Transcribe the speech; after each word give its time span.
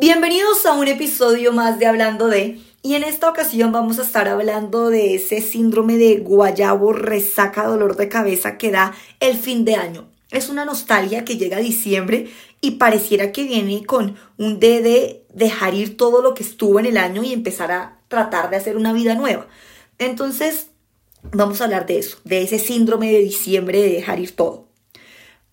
Bienvenidos 0.00 0.64
a 0.64 0.74
un 0.74 0.86
episodio 0.86 1.52
más 1.52 1.80
de 1.80 1.86
Hablando 1.86 2.28
de, 2.28 2.60
y 2.84 2.94
en 2.94 3.02
esta 3.02 3.28
ocasión 3.28 3.72
vamos 3.72 3.98
a 3.98 4.02
estar 4.02 4.28
hablando 4.28 4.90
de 4.90 5.16
ese 5.16 5.40
síndrome 5.40 5.96
de 5.96 6.18
guayabo, 6.18 6.92
resaca, 6.92 7.66
dolor 7.66 7.96
de 7.96 8.08
cabeza 8.08 8.58
que 8.58 8.70
da 8.70 8.94
el 9.18 9.36
fin 9.36 9.64
de 9.64 9.74
año. 9.74 10.08
Es 10.30 10.50
una 10.50 10.64
nostalgia 10.64 11.24
que 11.24 11.36
llega 11.36 11.58
diciembre 11.58 12.30
y 12.60 12.72
pareciera 12.72 13.32
que 13.32 13.42
viene 13.42 13.84
con 13.84 14.14
un 14.36 14.60
D 14.60 14.82
de 14.82 15.24
dejar 15.34 15.74
ir 15.74 15.96
todo 15.96 16.22
lo 16.22 16.32
que 16.32 16.44
estuvo 16.44 16.78
en 16.78 16.86
el 16.86 16.96
año 16.96 17.24
y 17.24 17.32
empezar 17.32 17.72
a 17.72 17.98
tratar 18.06 18.50
de 18.50 18.56
hacer 18.56 18.76
una 18.76 18.92
vida 18.92 19.16
nueva. 19.16 19.48
Entonces, 19.98 20.68
vamos 21.32 21.60
a 21.60 21.64
hablar 21.64 21.86
de 21.86 21.98
eso, 21.98 22.18
de 22.22 22.42
ese 22.42 22.60
síndrome 22.60 23.10
de 23.10 23.18
diciembre 23.18 23.82
de 23.82 23.94
dejar 23.94 24.20
ir 24.20 24.36
todo. 24.36 24.67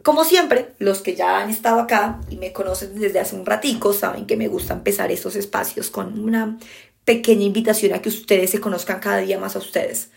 Como 0.06 0.24
siempre, 0.24 0.76
los 0.78 1.02
que 1.02 1.16
ya 1.16 1.40
han 1.40 1.50
estado 1.50 1.80
acá 1.80 2.22
y 2.30 2.36
me 2.36 2.54
conocen 2.54 2.94
desde 3.00 3.20
hace 3.20 3.36
un 3.36 3.44
ratico 3.44 3.92
saben 3.92 4.28
que 4.28 4.38
me 4.38 4.48
gusta 4.48 4.76
empezar 4.76 5.12
estos 5.12 5.36
espacios 5.36 5.90
con 5.90 6.20
una 6.20 6.60
pequeña 7.06 7.44
invitación 7.44 7.92
a 7.92 8.04
que 8.04 8.10
ustedes 8.10 8.52
se 8.52 8.60
conozcan 8.60 9.00
cada 9.00 9.18
día 9.18 9.40
más 9.40 9.56
a 9.56 9.60
ustedes. 9.60 10.12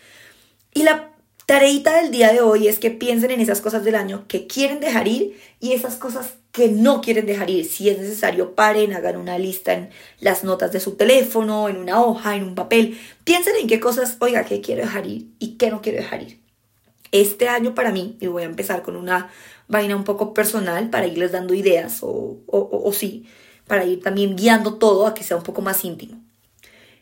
Y 0.75 0.83
la 0.83 1.09
tareita 1.47 1.99
del 1.99 2.11
día 2.11 2.31
de 2.31 2.41
hoy 2.41 2.67
es 2.67 2.77
que 2.77 2.91
piensen 2.91 3.31
en 3.31 3.39
esas 3.39 3.61
cosas 3.61 3.83
del 3.83 3.95
año 3.95 4.25
que 4.27 4.45
quieren 4.45 4.79
dejar 4.79 5.07
ir 5.07 5.41
y 5.59 5.71
esas 5.71 5.95
cosas 5.95 6.35
que 6.51 6.67
no 6.67 7.01
quieren 7.01 7.25
dejar 7.25 7.49
ir. 7.49 7.65
Si 7.65 7.89
es 7.89 7.97
necesario, 7.97 8.53
paren, 8.53 8.93
hagan 8.93 9.17
una 9.17 9.39
lista 9.39 9.73
en 9.73 9.89
las 10.19 10.43
notas 10.43 10.71
de 10.71 10.81
su 10.81 10.97
teléfono, 10.97 11.67
en 11.67 11.77
una 11.77 11.99
hoja, 12.03 12.35
en 12.35 12.43
un 12.43 12.53
papel. 12.53 12.99
Piensen 13.23 13.55
en 13.59 13.65
qué 13.65 13.79
cosas, 13.79 14.17
oiga, 14.19 14.45
qué 14.45 14.61
quiero 14.61 14.83
dejar 14.83 15.07
ir 15.07 15.29
y 15.39 15.57
qué 15.57 15.71
no 15.71 15.81
quiero 15.81 15.97
dejar 15.97 16.21
ir. 16.21 16.39
Este 17.11 17.47
año 17.47 17.73
para 17.73 17.91
mí, 17.91 18.17
y 18.21 18.27
voy 18.27 18.43
a 18.43 18.45
empezar 18.45 18.83
con 18.83 18.95
una 18.95 19.31
vaina 19.69 19.95
un 19.95 20.03
poco 20.03 20.33
personal 20.33 20.89
para 20.89 21.07
irles 21.07 21.31
dando 21.31 21.53
ideas 21.53 21.99
o, 22.01 22.39
o, 22.47 22.91
sí, 22.91 23.25
para 23.67 23.85
ir 23.85 24.01
también 24.01 24.35
guiando 24.35 24.73
todo 24.73 25.07
a 25.07 25.13
que 25.13 25.23
sea 25.23 25.37
un 25.37 25.43
poco 25.43 25.61
más 25.61 25.85
íntimo. 25.85 26.21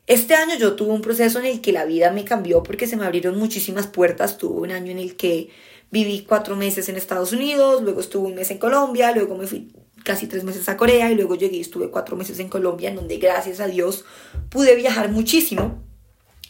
Este 0.06 0.36
año 0.36 0.56
yo 0.58 0.76
tuve 0.76 0.92
un 0.92 1.02
proceso 1.02 1.40
en 1.40 1.46
el 1.46 1.62
que 1.62 1.72
la 1.72 1.86
vida 1.86 2.12
me 2.12 2.24
cambió 2.24 2.64
porque 2.64 2.86
se 2.86 2.96
me 2.96 3.06
abrieron 3.06 3.38
muchísimas 3.38 3.88
puertas. 3.88 4.38
Tuve 4.38 4.62
un 4.62 4.72
año 4.72 4.92
en 4.92 5.00
el 5.00 5.16
que 5.16 5.50
viví 5.92 6.26
cuatro 6.28 6.56
meses 6.56 6.88
en 6.90 6.98
Estados 6.98 7.32
Unidos, 7.32 7.82
luego 7.82 8.02
estuve 8.02 8.28
un 8.28 8.36
mes 8.36 8.52
en 8.52 8.58
Colombia, 8.58 9.12
luego 9.14 9.38
me 9.38 9.48
fui 9.48 9.72
casi 10.04 10.28
tres 10.28 10.44
meses 10.44 10.68
a 10.70 10.78
Corea 10.78 11.12
y 11.12 11.16
luego 11.16 11.36
llegué 11.36 11.58
y 11.58 11.62
estuve 11.62 11.90
cuatro 11.90 12.16
meses 12.16 12.40
en 12.40 12.50
Colombia, 12.50 12.90
en 12.90 12.96
donde 12.96 13.18
gracias 13.18 13.60
a 13.60 13.68
Dios 13.68 14.06
pude 14.50 14.76
viajar 14.76 15.10
muchísimo. 15.10 15.87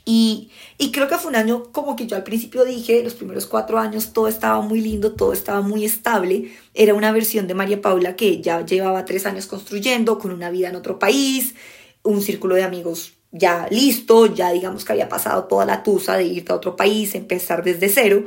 Y, 0.09 0.49
creo 0.93 1.09
que 1.09 1.17
fue 1.17 1.31
un 1.31 1.35
año 1.35 1.63
como 1.73 1.97
que 1.97 2.07
yo 2.07 2.15
al 2.15 2.23
principio 2.23 2.63
dije, 2.63 3.03
los 3.03 3.13
primeros 3.13 3.45
cuatro 3.45 3.77
años 3.77 4.13
todo 4.13 4.29
estaba 4.29 4.61
muy 4.61 4.79
lindo, 4.79 5.11
todo 5.11 5.33
estaba 5.33 5.59
muy 5.59 5.83
estable. 5.83 6.49
Era 6.73 6.93
una 6.93 7.11
versión 7.11 7.45
de 7.45 7.53
María 7.53 7.81
Paula 7.81 8.15
que 8.15 8.39
ya 8.41 8.65
llevaba 8.65 9.03
tres 9.03 9.25
años 9.25 9.47
construyendo, 9.47 10.17
con 10.17 10.31
una 10.31 10.49
vida 10.49 10.69
en 10.69 10.77
otro 10.77 10.97
país, 10.97 11.55
un 12.03 12.21
círculo 12.21 12.55
de 12.55 12.63
amigos 12.63 13.15
ya 13.33 13.67
listo, 13.69 14.33
ya 14.33 14.51
digamos 14.51 14.85
que 14.85 14.93
había 14.93 15.09
pasado 15.09 15.43
toda 15.43 15.65
la 15.65 15.83
tusa 15.83 16.15
de 16.15 16.23
irte 16.23 16.53
a 16.53 16.55
otro 16.55 16.77
país, 16.77 17.13
empezar 17.13 17.61
desde 17.61 17.89
cero. 17.89 18.23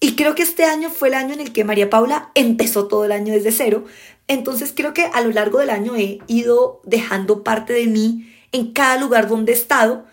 Y 0.00 0.16
creo 0.16 0.34
que 0.34 0.42
este 0.42 0.64
año 0.64 0.90
fue 0.90 1.06
el 1.06 1.14
año 1.14 1.34
en 1.34 1.40
el 1.40 1.52
que 1.52 1.62
María 1.62 1.88
Paula 1.88 2.32
empezó 2.34 2.88
todo 2.88 3.04
el 3.04 3.12
año 3.12 3.32
desde 3.32 3.52
cero. 3.52 3.84
Entonces 4.26 4.72
creo 4.74 4.92
que 4.92 5.04
a 5.04 5.20
lo 5.20 5.30
largo 5.30 5.60
del 5.60 5.70
año 5.70 5.94
he 5.94 6.18
ido 6.26 6.80
dejando 6.82 7.44
parte 7.44 7.72
de 7.74 7.86
mí 7.86 8.28
en 8.50 8.72
cada 8.72 8.96
lugar 8.96 9.28
donde 9.28 9.52
he 9.52 9.54
estado 9.54 10.10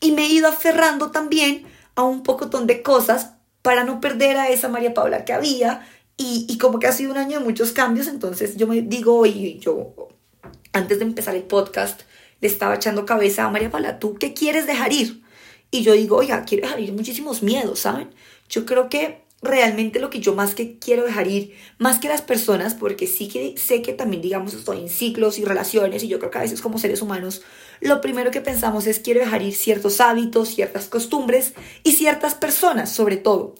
y 0.00 0.12
me 0.12 0.22
he 0.22 0.28
ido 0.28 0.48
aferrando 0.48 1.10
también 1.10 1.64
a 1.94 2.02
un 2.02 2.22
pocotón 2.22 2.66
de 2.66 2.82
cosas 2.82 3.34
para 3.62 3.84
no 3.84 4.00
perder 4.00 4.38
a 4.38 4.48
esa 4.48 4.68
María 4.68 4.94
Paula 4.94 5.24
que 5.24 5.32
había. 5.32 5.86
Y, 6.22 6.58
como 6.58 6.78
que 6.78 6.86
ha 6.86 6.92
sido 6.92 7.12
un 7.12 7.16
año 7.16 7.38
de 7.38 7.44
muchos 7.46 7.72
cambios, 7.72 8.06
entonces 8.06 8.56
yo 8.58 8.66
me 8.66 8.82
digo, 8.82 9.24
y 9.24 9.58
yo 9.58 9.94
antes 10.74 10.98
de 10.98 11.06
empezar 11.06 11.34
el 11.34 11.44
podcast 11.44 12.02
le 12.42 12.48
estaba 12.48 12.74
echando 12.74 13.06
cabeza 13.06 13.44
a 13.44 13.50
María 13.50 13.70
Paula, 13.70 13.98
¿tú 13.98 14.16
qué 14.16 14.34
quieres 14.34 14.66
dejar 14.66 14.92
ir? 14.92 15.22
Y 15.70 15.82
yo 15.82 15.94
digo, 15.94 16.16
oiga, 16.16 16.44
quiero 16.44 16.64
dejar 16.64 16.80
ir 16.80 16.92
muchísimos 16.92 17.42
miedos, 17.42 17.80
¿saben? 17.80 18.10
Yo 18.50 18.66
creo 18.66 18.90
que 18.90 19.22
realmente 19.42 20.00
lo 20.00 20.10
que 20.10 20.20
yo 20.20 20.34
más 20.34 20.54
que 20.54 20.78
quiero 20.78 21.04
dejar 21.04 21.26
ir, 21.26 21.54
más 21.78 21.98
que 21.98 22.08
las 22.08 22.20
personas, 22.20 22.74
porque 22.74 23.06
sí 23.06 23.28
que 23.28 23.56
sé 23.56 23.80
que 23.80 23.94
también, 23.94 24.22
digamos, 24.22 24.52
estoy 24.52 24.80
en 24.80 24.88
ciclos 24.88 25.38
y 25.38 25.44
relaciones 25.44 26.02
y 26.02 26.08
yo 26.08 26.18
creo 26.18 26.30
que 26.30 26.38
a 26.38 26.42
veces 26.42 26.60
como 26.60 26.78
seres 26.78 27.00
humanos, 27.00 27.42
lo 27.80 28.00
primero 28.00 28.30
que 28.30 28.42
pensamos 28.42 28.86
es 28.86 29.00
quiero 29.00 29.20
dejar 29.20 29.42
ir 29.42 29.54
ciertos 29.54 30.00
hábitos, 30.00 30.54
ciertas 30.54 30.86
costumbres 30.88 31.54
y 31.82 31.92
ciertas 31.92 32.34
personas, 32.34 32.90
sobre 32.90 33.16
todo. 33.16 33.54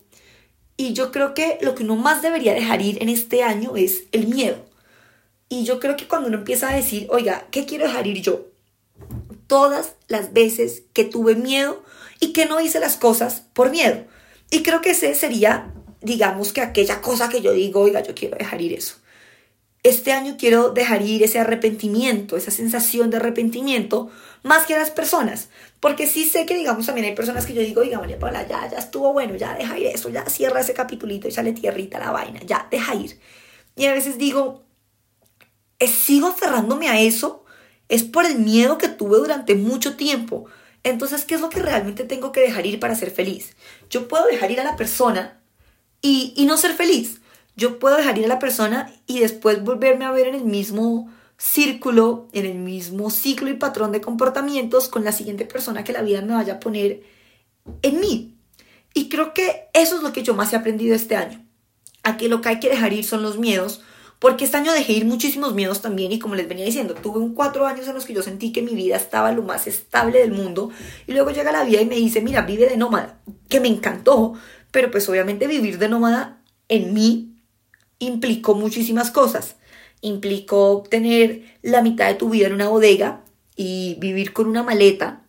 Y 0.76 0.92
yo 0.92 1.12
creo 1.12 1.34
que 1.34 1.58
lo 1.62 1.74
que 1.74 1.84
uno 1.84 1.96
más 1.96 2.22
debería 2.22 2.54
dejar 2.54 2.82
ir 2.82 3.02
en 3.02 3.08
este 3.08 3.42
año 3.42 3.76
es 3.76 4.04
el 4.12 4.28
miedo. 4.28 4.56
Y 5.48 5.64
yo 5.64 5.80
creo 5.80 5.96
que 5.96 6.06
cuando 6.06 6.28
uno 6.28 6.38
empieza 6.38 6.68
a 6.68 6.76
decir, 6.76 7.06
oiga, 7.10 7.46
¿qué 7.50 7.66
quiero 7.66 7.86
dejar 7.86 8.06
ir 8.06 8.22
yo? 8.22 8.46
Todas 9.46 9.94
las 10.08 10.32
veces 10.32 10.84
que 10.92 11.04
tuve 11.04 11.34
miedo 11.34 11.82
y 12.20 12.32
que 12.32 12.46
no 12.46 12.60
hice 12.60 12.80
las 12.80 12.96
cosas 12.96 13.44
por 13.52 13.70
miedo 13.70 14.04
y 14.50 14.62
creo 14.62 14.80
que 14.80 14.90
ese 14.90 15.14
sería, 15.14 15.72
digamos 16.00 16.52
que 16.52 16.60
aquella 16.60 17.00
cosa 17.00 17.28
que 17.28 17.40
yo 17.40 17.52
digo, 17.52 17.80
oiga, 17.80 18.02
yo 18.02 18.14
quiero 18.14 18.36
dejar 18.36 18.60
ir 18.60 18.72
eso. 18.72 18.96
Este 19.82 20.12
año 20.12 20.36
quiero 20.38 20.70
dejar 20.70 21.02
ir 21.02 21.22
ese 21.22 21.38
arrepentimiento, 21.38 22.36
esa 22.36 22.50
sensación 22.50 23.08
de 23.10 23.16
arrepentimiento, 23.16 24.10
más 24.42 24.66
que 24.66 24.76
las 24.76 24.90
personas. 24.90 25.48
Porque 25.80 26.06
sí 26.06 26.24
sé 26.24 26.44
que, 26.44 26.54
digamos, 26.54 26.84
también 26.84 27.06
hay 27.06 27.14
personas 27.14 27.46
que 27.46 27.54
yo 27.54 27.62
digo, 27.62 27.80
oiga, 27.80 27.98
María 27.98 28.18
Paula, 28.18 28.46
ya, 28.46 28.68
ya 28.68 28.78
estuvo 28.78 29.12
bueno, 29.14 29.36
ya 29.36 29.54
deja 29.54 29.78
ir 29.78 29.86
eso, 29.86 30.10
ya 30.10 30.26
cierra 30.26 30.60
ese 30.60 30.74
capitulito, 30.74 31.28
échale 31.28 31.52
tierrita 31.52 31.96
a 31.96 32.00
la 32.06 32.10
vaina, 32.10 32.40
ya, 32.44 32.68
deja 32.70 32.94
ir. 32.94 33.18
Y 33.76 33.86
a 33.86 33.94
veces 33.94 34.18
digo, 34.18 34.64
sigo 35.86 36.28
aferrándome 36.28 36.88
a 36.88 37.00
eso, 37.00 37.44
es 37.88 38.02
por 38.02 38.26
el 38.26 38.38
miedo 38.38 38.76
que 38.76 38.88
tuve 38.88 39.16
durante 39.16 39.54
mucho 39.54 39.96
tiempo. 39.96 40.46
Entonces, 40.82 41.24
¿qué 41.24 41.34
es 41.34 41.40
lo 41.40 41.50
que 41.50 41.60
realmente 41.60 42.04
tengo 42.04 42.32
que 42.32 42.40
dejar 42.40 42.66
ir 42.66 42.80
para 42.80 42.94
ser 42.94 43.10
feliz? 43.10 43.56
Yo 43.90 44.08
puedo 44.08 44.26
dejar 44.26 44.50
ir 44.50 44.60
a 44.60 44.64
la 44.64 44.76
persona 44.76 45.40
y, 46.02 46.34
no 46.46 46.56
ser 46.56 46.72
feliz. 46.72 47.20
Yo 47.56 47.78
puedo 47.78 47.96
dejar 47.96 48.18
ir 48.18 48.24
a 48.24 48.28
la 48.28 48.38
persona 48.38 48.92
y 49.06 49.20
después 49.20 49.62
volverme 49.62 50.04
a 50.04 50.10
ver 50.10 50.28
en 50.28 50.34
el 50.34 50.44
mismo 50.44 51.12
círculo, 51.36 52.28
en 52.32 52.46
el 52.46 52.58
mismo 52.58 53.10
ciclo 53.10 53.50
y 53.50 53.54
patrón 53.54 53.92
de 53.92 54.00
comportamientos 54.00 54.88
con 54.88 55.04
la 55.04 55.12
siguiente 55.12 55.44
persona 55.44 55.84
que 55.84 55.92
la 55.92 56.02
vida 56.02 56.22
me 56.22 56.34
vaya 56.34 56.54
a 56.54 56.60
poner 56.60 57.02
en 57.82 58.00
mí. 58.00 58.36
Y 58.94 59.08
creo 59.08 59.34
que 59.34 59.68
eso 59.74 59.96
es 59.96 60.02
lo 60.02 60.12
que 60.12 60.22
yo 60.22 60.34
más 60.34 60.52
he 60.52 60.56
aprendido 60.56 60.94
este 60.94 61.16
año. 61.16 61.44
A 62.02 62.16
que 62.16 62.28
lo 62.28 62.40
que 62.40 62.48
hay 62.48 62.60
que 62.60 62.70
dejar 62.70 62.94
ir 62.94 63.04
son 63.04 63.22
los 63.22 63.38
miedos, 63.38 63.82
porque 64.20 64.44
este 64.44 64.58
año 64.58 64.72
dejé 64.72 64.92
ir 64.92 65.06
muchísimos 65.06 65.54
miedos 65.54 65.80
también 65.80 66.12
y 66.12 66.18
como 66.18 66.34
les 66.34 66.46
venía 66.46 66.66
diciendo, 66.66 66.94
tuve 66.94 67.18
un 67.18 67.34
cuatro 67.34 67.66
años 67.66 67.88
en 67.88 67.94
los 67.94 68.04
que 68.04 68.12
yo 68.12 68.22
sentí 68.22 68.52
que 68.52 68.62
mi 68.62 68.74
vida 68.74 68.96
estaba 68.96 69.32
lo 69.32 69.42
más 69.42 69.66
estable 69.66 70.20
del 70.20 70.30
mundo 70.30 70.70
y 71.06 71.12
luego 71.12 71.30
llega 71.30 71.50
la 71.50 71.64
vida 71.64 71.80
y 71.80 71.86
me 71.86 71.96
dice, 71.96 72.20
mira, 72.20 72.42
vive 72.42 72.66
de 72.66 72.76
nómada, 72.76 73.18
que 73.48 73.60
me 73.60 73.68
encantó, 73.68 74.34
pero 74.70 74.90
pues 74.90 75.08
obviamente 75.08 75.46
vivir 75.46 75.78
de 75.78 75.88
nómada 75.88 76.42
en 76.68 76.92
mí 76.92 77.30
implicó 77.98 78.54
muchísimas 78.54 79.10
cosas. 79.10 79.56
Implicó 80.02 80.84
tener 80.88 81.42
la 81.62 81.82
mitad 81.82 82.08
de 82.08 82.14
tu 82.14 82.30
vida 82.30 82.46
en 82.46 82.54
una 82.54 82.68
bodega 82.68 83.24
y 83.56 83.96
vivir 84.00 84.32
con 84.32 84.46
una 84.48 84.62
maleta, 84.62 85.22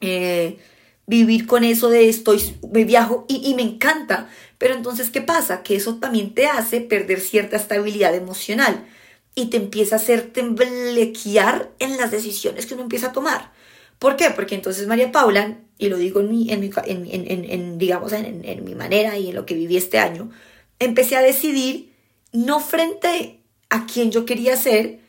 eh, 0.00 0.58
vivir 1.06 1.46
con 1.46 1.64
eso 1.64 1.88
de 1.88 2.08
estoy, 2.08 2.40
me 2.72 2.84
viajo 2.84 3.26
y, 3.28 3.48
y 3.48 3.54
me 3.54 3.62
encanta, 3.62 4.28
pero 4.64 4.76
entonces, 4.76 5.10
¿qué 5.10 5.20
pasa? 5.20 5.62
Que 5.62 5.76
eso 5.76 5.96
también 5.96 6.32
te 6.32 6.46
hace 6.46 6.80
perder 6.80 7.20
cierta 7.20 7.54
estabilidad 7.54 8.14
emocional 8.14 8.86
y 9.34 9.50
te 9.50 9.58
empieza 9.58 9.96
a 9.96 9.98
hacer 9.98 10.32
temblequear 10.32 11.70
en 11.80 11.98
las 11.98 12.10
decisiones 12.10 12.64
que 12.64 12.72
uno 12.72 12.82
empieza 12.82 13.08
a 13.08 13.12
tomar. 13.12 13.52
¿Por 13.98 14.16
qué? 14.16 14.30
Porque 14.30 14.54
entonces 14.54 14.86
María 14.86 15.12
Paula, 15.12 15.58
y 15.76 15.90
lo 15.90 15.98
digo 15.98 16.20
en 16.20 16.30
mi, 16.30 16.50
en, 16.50 16.62
en, 16.64 17.44
en, 17.44 17.76
digamos, 17.76 18.14
en, 18.14 18.64
mi 18.64 18.74
manera 18.74 19.18
y 19.18 19.28
en 19.28 19.34
lo 19.34 19.44
que 19.44 19.52
viví 19.52 19.76
este 19.76 19.98
año, 19.98 20.30
empecé 20.78 21.16
a 21.16 21.20
decidir 21.20 21.92
no 22.32 22.58
frente 22.58 23.42
a 23.68 23.84
quien 23.84 24.12
yo 24.12 24.24
quería 24.24 24.56
ser 24.56 25.00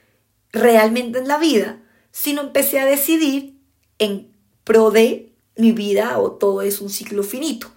realmente 0.52 1.20
en 1.20 1.30
la 1.30 1.38
vida, 1.38 1.82
sino 2.12 2.42
empecé 2.42 2.82
a 2.82 2.86
decidir 2.86 3.56
en 4.00 4.28
pro 4.66 4.92
de 4.92 5.32
mi 5.56 5.72
vida 5.72 6.20
o 6.20 6.34
todo 6.34 6.62
es 6.62 6.82
un 6.82 6.90
ciclo 6.90 7.24
finito. 7.24 7.72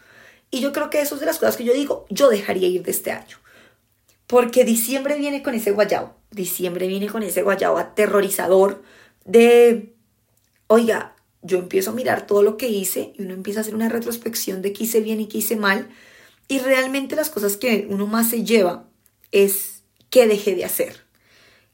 Y 0.51 0.61
yo 0.61 0.73
creo 0.73 0.91
que 0.91 1.01
eso 1.01 1.15
es 1.15 1.21
de 1.21 1.27
las 1.27 1.39
cosas 1.39 1.57
que 1.57 1.65
yo 1.65 1.75
digo, 1.75 2.07
yo 2.09 2.29
dejaría 2.29 2.69
ir 2.69 2.83
de 2.83 2.91
este 2.91 3.11
año. 3.11 3.37
Porque 4.27 4.65
diciembre 4.65 5.19
viene 5.19 5.43
con 5.43 5.55
ese 5.55 5.71
guayao, 5.71 6.15
diciembre 6.31 6.87
viene 6.87 7.09
con 7.09 7.23
ese 7.23 7.43
guayao 7.43 7.79
aterrorizador 7.79 8.83
de, 9.25 9.95
oiga, 10.67 11.15
yo 11.43 11.59
empiezo 11.59 11.91
a 11.91 11.95
mirar 11.95 12.27
todo 12.27 12.43
lo 12.43 12.57
que 12.57 12.69
hice 12.69 13.13
y 13.17 13.23
uno 13.23 13.35
empieza 13.35 13.61
a 13.61 13.63
hacer 13.63 13.75
una 13.75 13.89
retrospección 13.89 14.61
de 14.63 14.73
qué 14.73 14.85
hice 14.85 15.01
bien 15.01 15.21
y 15.21 15.29
qué 15.29 15.39
hice 15.39 15.57
mal. 15.57 15.89
Y 16.49 16.59
realmente 16.59 17.17
las 17.17 17.31
cosas 17.31 17.57
que 17.57 17.87
uno 17.91 18.07
más 18.07 18.31
se 18.31 18.45
lleva 18.45 18.89
es 19.33 19.83
qué 20.11 20.27
dejé 20.27 20.55
de 20.55 20.65
hacer, 20.65 21.05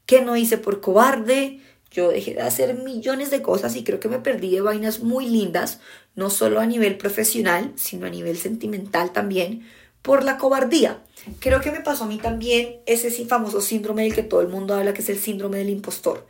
qué 0.05 0.21
no 0.21 0.35
hice 0.35 0.57
por 0.57 0.81
cobarde, 0.81 1.61
yo 1.91 2.09
dejé 2.09 2.33
de 2.33 2.41
hacer 2.41 2.75
millones 2.83 3.31
de 3.31 3.41
cosas 3.41 3.75
y 3.75 3.83
creo 3.83 4.01
que 4.01 4.09
me 4.09 4.19
perdí 4.19 4.51
de 4.51 4.61
vainas 4.61 4.99
muy 4.99 5.27
lindas, 5.29 5.79
no 6.15 6.29
solo 6.29 6.59
a 6.59 6.65
nivel 6.65 6.97
profesional, 6.97 7.71
sino 7.75 8.05
a 8.05 8.09
nivel 8.09 8.37
sentimental 8.37 9.11
también, 9.11 9.65
por 10.01 10.23
la 10.23 10.37
cobardía. 10.37 11.03
Creo 11.39 11.61
que 11.61 11.71
me 11.71 11.81
pasó 11.81 12.03
a 12.03 12.07
mí 12.07 12.17
también 12.17 12.77
ese 12.85 13.09
famoso 13.25 13.59
síndrome 13.59 14.03
del 14.03 14.13
que 14.13 14.23
todo 14.23 14.41
el 14.41 14.47
mundo 14.47 14.75
habla, 14.75 14.93
que 14.93 15.01
es 15.01 15.09
el 15.09 15.17
síndrome 15.17 15.57
del 15.57 15.69
impostor. 15.69 16.27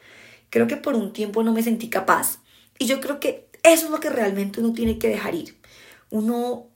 creo 0.49 0.67
que 0.67 0.77
por 0.77 0.95
un 0.95 1.11
tiempo 1.11 1.43
no 1.43 1.51
me 1.51 1.63
sentí 1.63 1.89
capaz. 1.89 2.39
Y 2.79 2.85
yo 2.85 3.01
creo 3.01 3.19
que 3.19 3.49
eso 3.63 3.85
es 3.85 3.91
lo 3.91 3.99
que 3.99 4.09
realmente 4.09 4.61
uno 4.61 4.73
tiene 4.73 4.97
que 4.97 5.09
dejar 5.09 5.35
ir. 5.35 5.57
Uno, 6.09 6.67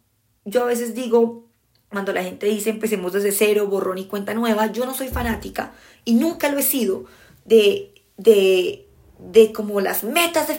yo 0.44 0.64
a 0.64 0.66
veces 0.66 0.96
digo, 0.96 1.48
cuando 1.90 2.12
la 2.12 2.24
gente 2.24 2.48
dice 2.48 2.70
empecemos 2.70 3.14
desde 3.14 3.32
cero, 3.32 3.68
borrón 3.68 3.98
y 3.98 4.06
cuenta 4.06 4.34
nueva, 4.34 4.72
yo 4.72 4.86
no 4.86 4.94
soy 4.94 5.08
fanática 5.08 5.74
y 6.04 6.16
nunca 6.16 6.50
lo 6.50 6.60
he 6.60 6.64
sido 6.64 7.06
de, 7.46 7.94
de, 8.18 8.89
de 9.20 9.52
como 9.52 9.82
las 9.82 10.04
metas 10.04 10.48
de, 10.48 10.56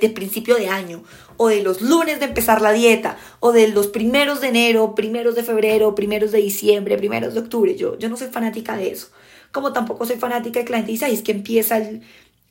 de, 0.00 0.08
principio 0.10 0.54
de 0.56 0.68
año 0.68 1.02
o 1.36 1.48
de 1.48 1.62
los 1.62 1.82
lunes 1.82 2.20
de 2.20 2.26
empezar 2.26 2.62
la 2.62 2.72
dieta 2.72 3.18
o 3.40 3.52
de 3.52 3.68
los 3.68 3.88
primeros 3.88 4.40
de 4.40 4.48
enero, 4.48 4.94
primeros 4.94 5.34
de 5.34 5.42
febrero, 5.42 5.94
primeros 5.94 6.32
de 6.32 6.38
diciembre, 6.38 6.96
primeros 6.96 7.34
de 7.34 7.40
octubre. 7.40 7.74
Yo, 7.76 7.98
yo 7.98 8.08
no 8.08 8.16
soy 8.16 8.28
fanática 8.28 8.76
de 8.76 8.90
eso. 8.90 9.08
Como 9.52 9.72
tampoco 9.72 10.06
soy 10.06 10.16
fanática 10.16 10.60
de 10.60 10.64
que 10.64 10.72
la 10.72 10.78
gente 10.78 10.92
dice, 10.92 11.10
es 11.10 11.22
que 11.22 11.32
empieza 11.32 11.80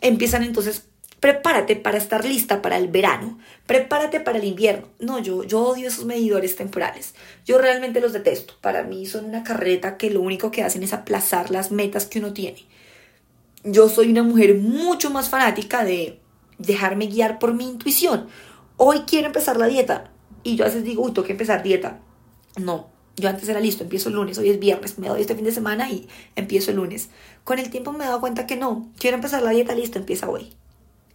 empiezan 0.01 0.43
entonces 0.43 0.83
prepárate 1.19 1.75
para 1.75 1.97
estar 1.97 2.23
lista 2.23 2.61
para 2.61 2.77
el 2.77 2.87
verano, 2.87 3.39
prepárate 3.65 4.19
para 4.19 4.37
el 4.37 4.43
invierno. 4.43 4.87
No, 4.99 5.17
yo, 5.17 5.43
yo 5.43 5.61
odio 5.63 5.87
esos 5.87 6.05
medidores 6.05 6.55
temporales. 6.55 7.15
Yo 7.45 7.57
realmente 7.57 7.99
los 7.99 8.13
detesto. 8.13 8.53
Para 8.61 8.83
mí 8.83 9.07
son 9.07 9.25
una 9.25 9.43
carreta 9.43 9.97
que 9.97 10.11
lo 10.11 10.21
único 10.21 10.51
que 10.51 10.61
hacen 10.61 10.83
es 10.83 10.93
aplazar 10.93 11.49
las 11.49 11.71
metas 11.71 12.05
que 12.05 12.19
uno 12.19 12.31
tiene. 12.33 12.65
Yo 13.67 13.89
soy 13.89 14.11
una 14.11 14.21
mujer 14.21 14.59
mucho 14.59 15.09
más 15.09 15.29
fanática 15.29 15.83
de 15.83 16.19
dejarme 16.59 17.07
guiar 17.07 17.39
por 17.39 17.55
mi 17.55 17.67
intuición. 17.67 18.27
Hoy 18.77 18.99
quiero 19.07 19.25
empezar 19.25 19.57
la 19.57 19.65
dieta 19.65 20.11
y 20.43 20.55
yo 20.55 20.65
a 20.65 20.67
veces 20.67 20.83
digo, 20.83 21.01
uy, 21.01 21.13
tengo 21.13 21.25
que 21.25 21.31
empezar 21.31 21.63
dieta. 21.63 21.99
No, 22.57 22.89
yo 23.17 23.27
antes 23.27 23.49
era 23.49 23.59
listo, 23.59 23.83
empiezo 23.83 24.09
el 24.09 24.15
lunes, 24.15 24.37
hoy 24.37 24.51
es 24.51 24.59
viernes, 24.59 24.99
me 24.99 25.07
doy 25.07 25.21
este 25.21 25.33
fin 25.33 25.45
de 25.45 25.51
semana 25.51 25.89
y 25.89 26.07
empiezo 26.35 26.69
el 26.69 26.77
lunes. 26.77 27.09
Con 27.43 27.57
el 27.57 27.71
tiempo 27.71 27.91
me 27.91 28.03
he 28.03 28.07
dado 28.07 28.19
cuenta 28.19 28.45
que 28.45 28.55
no, 28.55 28.91
quiero 28.99 29.15
empezar 29.15 29.41
la 29.41 29.49
dieta, 29.49 29.73
listo, 29.73 29.97
empieza 29.97 30.29
hoy. 30.29 30.53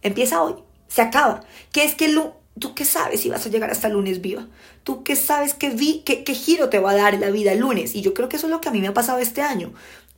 Empieza 0.01 0.43
hoy, 0.43 0.55
se 0.89 1.01
acaba. 1.01 1.45
¿Qué 1.71 1.85
es 1.85 1.95
que 1.95 2.13
tú 2.59 2.75
qué 2.75 2.83
sabes 2.83 3.21
si 3.21 3.29
vas 3.29 3.45
a 3.45 3.49
llegar 3.49 3.71
hasta 3.71 3.87
el 3.87 3.93
lunes 3.93 4.19
viva? 4.19 4.47
¿Tú 4.83 5.03
qué 5.03 5.15
sabes 5.15 5.53
qué, 5.53 5.69
vi, 5.69 6.01
qué, 6.05 6.25
qué 6.25 6.33
giro 6.33 6.67
te 6.67 6.79
va 6.79 6.91
a 6.91 6.95
dar 6.95 7.17
la 7.17 7.31
vida 7.31 7.53
el 7.53 7.59
lunes? 7.59 7.95
Y 7.95 8.01
yo 8.01 8.13
creo 8.13 8.27
que 8.27 8.35
eso 8.35 8.47
es 8.47 8.51
lo 8.51 8.59
que 8.59 8.67
a 8.67 8.71
mí 8.73 8.81
me 8.81 8.87
ha 8.87 8.93
pasado 8.93 9.19
este 9.19 9.41
año 9.41 9.71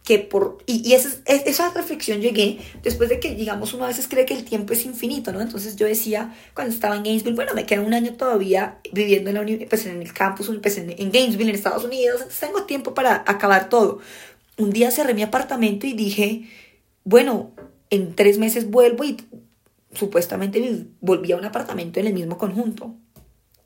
que 0.04 0.20
por, 0.20 0.58
y, 0.66 0.88
y 0.88 0.94
esa, 0.94 1.10
esa, 1.26 1.72
reflexión 1.74 2.20
llegué 2.20 2.60
después 2.84 3.08
de 3.08 3.22
que, 3.22 3.36
digamos, 3.36 3.74
uno 3.74 3.86
a 3.86 3.88
veces 3.88 4.08
cree 4.10 4.26
que 4.26 4.34
el 4.34 4.44
tiempo 4.44 4.74
es 4.74 4.86
infinito, 4.86 5.32
¿no? 5.32 5.40
Entonces 5.40 5.78
yo 5.78 5.88
decía, 5.88 6.36
cuando 6.54 6.74
estaba 6.74 6.98
en 6.98 7.04
Gainesville, 7.04 7.36
bueno, 7.36 7.54
me 7.54 7.66
queda 7.66 7.82
un 7.82 7.94
año 7.94 8.14
todavía 8.14 8.80
viviendo 8.92 9.30
en, 9.30 9.36
la 9.36 9.68
pues, 9.70 9.86
en 9.86 10.02
el 10.02 10.14
campus, 10.14 10.52
pues, 10.62 10.78
en, 10.78 10.90
en 10.90 11.12
Gainesville, 11.12 11.50
en 11.50 11.56
Estados 11.56 11.86
Unidos, 11.86 12.18
entonces 12.18 12.40
tengo 12.40 12.64
tiempo 12.64 12.94
para 12.94 13.24
acabar 13.26 13.70
todo. 13.70 14.00
Un 14.58 14.72
día 14.72 14.92
cerré 14.92 15.14
mi 15.14 15.24
apartamento 15.24 15.88
y 15.88 15.94
dije, 15.94 16.50
bueno, 17.06 17.52
en 17.90 18.14
tres 18.14 18.38
meses 18.38 18.70
vuelvo 18.70 19.06
y 19.06 19.18
supuestamente 19.94 20.86
volví 21.00 21.32
a 21.32 21.38
un 21.38 21.46
apartamento 21.46 22.02
en 22.02 22.08
el 22.08 22.14
mismo 22.14 22.38
conjunto. 22.38 22.94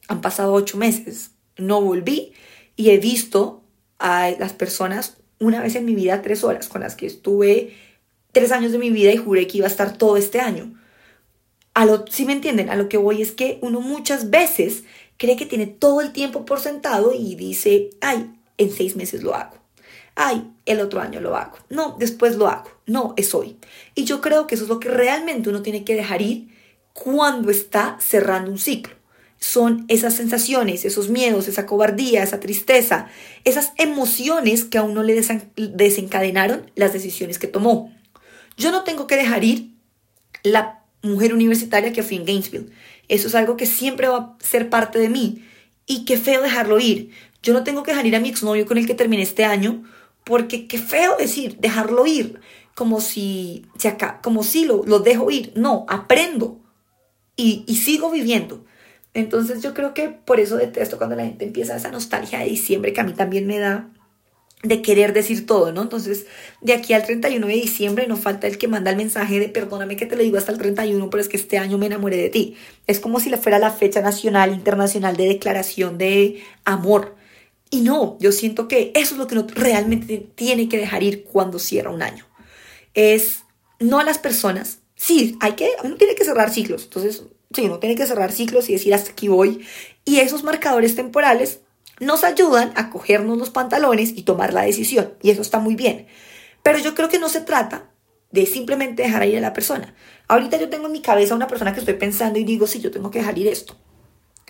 Han 0.07 0.21
pasado 0.21 0.53
ocho 0.53 0.77
meses, 0.77 1.31
no 1.57 1.81
volví 1.81 2.33
y 2.75 2.91
he 2.91 2.97
visto 2.99 3.63
a 3.97 4.29
las 4.37 4.53
personas 4.53 5.17
una 5.39 5.61
vez 5.61 5.75
en 5.75 5.85
mi 5.85 5.95
vida 5.95 6.21
tres 6.21 6.43
horas 6.43 6.67
con 6.67 6.81
las 6.81 6.95
que 6.95 7.05
estuve 7.05 7.75
tres 8.31 8.51
años 8.51 8.71
de 8.71 8.77
mi 8.77 8.89
vida 8.89 9.11
y 9.11 9.17
juré 9.17 9.47
que 9.47 9.57
iba 9.59 9.67
a 9.67 9.69
estar 9.69 9.97
todo 9.97 10.17
este 10.17 10.39
año. 10.39 10.73
A 11.73 11.85
lo, 11.85 12.05
si 12.07 12.25
me 12.25 12.33
entienden, 12.33 12.69
a 12.69 12.75
lo 12.75 12.89
que 12.89 12.97
voy 12.97 13.21
es 13.21 13.31
que 13.31 13.59
uno 13.61 13.81
muchas 13.81 14.29
veces 14.29 14.83
cree 15.17 15.35
que 15.35 15.45
tiene 15.45 15.67
todo 15.67 16.01
el 16.01 16.11
tiempo 16.11 16.45
por 16.45 16.59
sentado 16.59 17.13
y 17.13 17.35
dice, 17.35 17.91
ay, 18.01 18.31
en 18.57 18.71
seis 18.71 18.95
meses 18.95 19.23
lo 19.23 19.35
hago. 19.35 19.57
Ay, 20.15 20.51
el 20.65 20.79
otro 20.81 20.99
año 20.99 21.21
lo 21.21 21.35
hago. 21.35 21.57
No, 21.69 21.95
después 21.99 22.35
lo 22.35 22.47
hago. 22.47 22.69
No, 22.87 23.13
es 23.17 23.35
hoy. 23.35 23.57
Y 23.93 24.05
yo 24.05 24.21
creo 24.21 24.47
que 24.47 24.55
eso 24.55 24.63
es 24.63 24.69
lo 24.69 24.79
que 24.79 24.89
realmente 24.89 25.49
uno 25.49 25.61
tiene 25.61 25.83
que 25.83 25.95
dejar 25.95 26.23
ir 26.23 26.49
cuando 26.93 27.51
está 27.51 27.97
cerrando 27.99 28.49
un 28.49 28.57
ciclo 28.57 28.96
son 29.39 29.85
esas 29.87 30.15
sensaciones, 30.15 30.83
esos 30.85 31.09
miedos, 31.09 31.47
esa 31.47 31.65
cobardía, 31.65 32.23
esa 32.23 32.39
tristeza, 32.39 33.07
esas 33.43 33.73
emociones 33.77 34.65
que 34.65 34.77
a 34.77 34.83
uno 34.83 35.03
le 35.03 35.21
desencadenaron 35.55 36.71
las 36.75 36.93
decisiones 36.93 37.37
que 37.37 37.47
tomó. 37.47 37.93
Yo 38.57 38.71
no 38.71 38.83
tengo 38.83 39.05
que 39.05 39.15
dejar 39.15 39.43
ir 39.43 39.71
la 40.43 40.83
mujer 41.03 41.33
universitaria 41.33 41.93
que 41.93 42.03
fui 42.03 42.17
en 42.17 42.25
Gainesville. 42.25 42.71
Eso 43.07 43.27
es 43.27 43.35
algo 43.35 43.57
que 43.57 43.67
siempre 43.67 44.07
va 44.07 44.17
a 44.17 44.43
ser 44.43 44.69
parte 44.69 44.97
de 44.99 45.09
mí. 45.09 45.45
Y 45.85 46.05
qué 46.05 46.17
feo 46.17 46.41
dejarlo 46.41 46.79
ir. 46.79 47.11
Yo 47.43 47.53
no 47.53 47.63
tengo 47.63 47.83
que 47.83 47.91
dejar 47.91 48.07
ir 48.07 48.15
a 48.15 48.19
mi 48.19 48.29
exnovio 48.29 48.65
con 48.65 48.77
el 48.77 48.87
que 48.87 48.95
terminé 48.95 49.21
este 49.21 49.45
año, 49.45 49.83
porque 50.25 50.67
qué 50.67 50.79
feo 50.79 51.15
decir, 51.17 51.57
dejarlo 51.59 52.05
ir, 52.05 52.41
como 52.75 52.99
si, 52.99 53.65
como 54.21 54.43
si 54.43 54.65
lo, 54.65 54.83
lo 54.83 54.99
dejo 54.99 55.29
ir. 55.29 55.53
No, 55.55 55.85
aprendo 55.87 56.59
y 57.35 57.63
sigo 57.75 58.09
viviendo. 58.09 58.65
Entonces 59.17 59.63
yo 59.63 59.73
creo 59.73 59.95
que 59.95 60.09
por 60.09 60.39
eso 60.39 60.57
detesto 60.57 60.99
cuando 60.99 61.15
la 61.15 61.25
gente 61.25 61.43
empieza 61.43 61.75
esa 61.75 61.89
nostalgia 61.89 62.37
de 62.37 62.45
diciembre 62.45 62.93
que 62.93 63.01
a 63.01 63.03
mí 63.03 63.13
también 63.13 63.47
me 63.47 63.57
da 63.57 63.89
de 64.61 64.83
querer 64.83 65.11
decir 65.11 65.47
todo, 65.47 65.71
¿no? 65.71 65.81
Entonces, 65.81 66.27
de 66.61 66.73
aquí 66.73 66.93
al 66.93 67.03
31 67.03 67.47
de 67.47 67.53
diciembre 67.53 68.05
no 68.05 68.15
falta 68.15 68.45
el 68.45 68.59
que 68.59 68.67
manda 68.67 68.91
el 68.91 68.97
mensaje 68.97 69.39
de 69.39 69.49
perdóname 69.49 69.95
que 69.95 70.05
te 70.05 70.15
lo 70.15 70.21
digo 70.21 70.37
hasta 70.37 70.51
el 70.51 70.59
31, 70.59 71.09
pero 71.09 71.19
es 71.19 71.29
que 71.29 71.37
este 71.37 71.57
año 71.57 71.79
me 71.79 71.87
enamoré 71.87 72.17
de 72.17 72.29
ti. 72.29 72.57
Es 72.85 72.99
como 72.99 73.19
si 73.19 73.31
fuera 73.37 73.57
la 73.57 73.71
fecha 73.71 74.01
nacional, 74.01 74.53
internacional 74.53 75.17
de 75.17 75.27
declaración 75.27 75.97
de 75.97 76.43
amor. 76.63 77.15
Y 77.71 77.81
no, 77.81 78.19
yo 78.19 78.31
siento 78.31 78.67
que 78.67 78.91
eso 78.93 79.15
es 79.15 79.19
lo 79.19 79.25
que 79.25 79.35
realmente 79.59 80.27
tiene 80.35 80.69
que 80.69 80.77
dejar 80.77 81.01
ir 81.01 81.23
cuando 81.23 81.57
cierra 81.57 81.89
un 81.89 82.03
año. 82.03 82.27
Es 82.93 83.45
no 83.79 83.99
a 83.99 84.03
las 84.03 84.19
personas. 84.19 84.79
Sí, 84.95 85.37
hay 85.39 85.53
que, 85.53 85.71
uno 85.83 85.95
tiene 85.95 86.13
que 86.13 86.23
cerrar 86.23 86.51
ciclos. 86.51 86.83
Entonces, 86.83 87.23
Sí, 87.53 87.65
uno 87.65 87.79
tiene 87.79 87.95
que 87.95 88.05
cerrar 88.05 88.31
ciclos 88.31 88.69
y 88.69 88.73
decir 88.73 88.93
hasta 88.93 89.11
aquí 89.11 89.27
voy. 89.27 89.65
Y 90.05 90.19
esos 90.19 90.43
marcadores 90.43 90.95
temporales 90.95 91.61
nos 91.99 92.23
ayudan 92.23 92.73
a 92.75 92.89
cogernos 92.89 93.37
los 93.37 93.49
pantalones 93.49 94.11
y 94.15 94.23
tomar 94.23 94.53
la 94.53 94.63
decisión. 94.63 95.13
Y 95.21 95.31
eso 95.31 95.41
está 95.41 95.59
muy 95.59 95.75
bien. 95.75 96.07
Pero 96.63 96.79
yo 96.79 96.93
creo 96.95 97.09
que 97.09 97.19
no 97.19 97.29
se 97.29 97.41
trata 97.41 97.89
de 98.31 98.45
simplemente 98.45 99.03
dejar 99.03 99.25
ir 99.25 99.37
a 99.37 99.41
la 99.41 99.53
persona. 99.53 99.95
Ahorita 100.27 100.57
yo 100.57 100.69
tengo 100.69 100.87
en 100.87 100.91
mi 100.91 101.01
cabeza 101.01 101.35
una 101.35 101.47
persona 101.47 101.73
que 101.73 101.79
estoy 101.79 101.95
pensando 101.95 102.39
y 102.39 102.43
digo, 102.43 102.67
sí, 102.67 102.81
yo 102.81 102.91
tengo 102.91 103.09
que 103.09 103.19
dejar 103.19 103.37
ir 103.37 103.47
esto. 103.47 103.77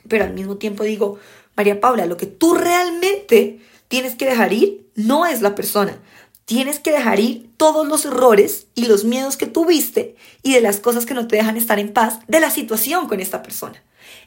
Pero 0.07 0.23
al 0.23 0.33
mismo 0.33 0.57
tiempo 0.57 0.83
digo, 0.83 1.19
María 1.55 1.79
Paula, 1.79 2.05
lo 2.05 2.17
que 2.17 2.25
tú 2.25 2.55
realmente 2.55 3.59
tienes 3.88 4.15
que 4.15 4.25
dejar 4.25 4.53
ir 4.53 4.89
no 4.95 5.25
es 5.25 5.41
la 5.41 5.55
persona, 5.55 6.00
Tienes 6.47 6.79
que 6.79 6.94
dejar 6.94 7.19
ir 7.19 7.49
todos 7.57 7.85
los 7.85 8.05
errores 8.05 8.67
y 8.73 8.85
los 8.85 9.03
miedos 9.03 9.35
que 9.35 9.47
tuviste 9.47 10.15
y 10.44 10.53
de 10.53 10.61
las 10.61 10.79
cosas 10.79 11.05
que 11.05 11.13
no 11.13 11.27
te 11.27 11.35
dejan 11.35 11.57
estar 11.57 11.77
en 11.77 11.91
paz 11.91 12.19
de 12.29 12.39
la 12.39 12.49
situación 12.49 13.10
con 13.10 13.19
esta 13.19 13.43
persona. 13.43 13.83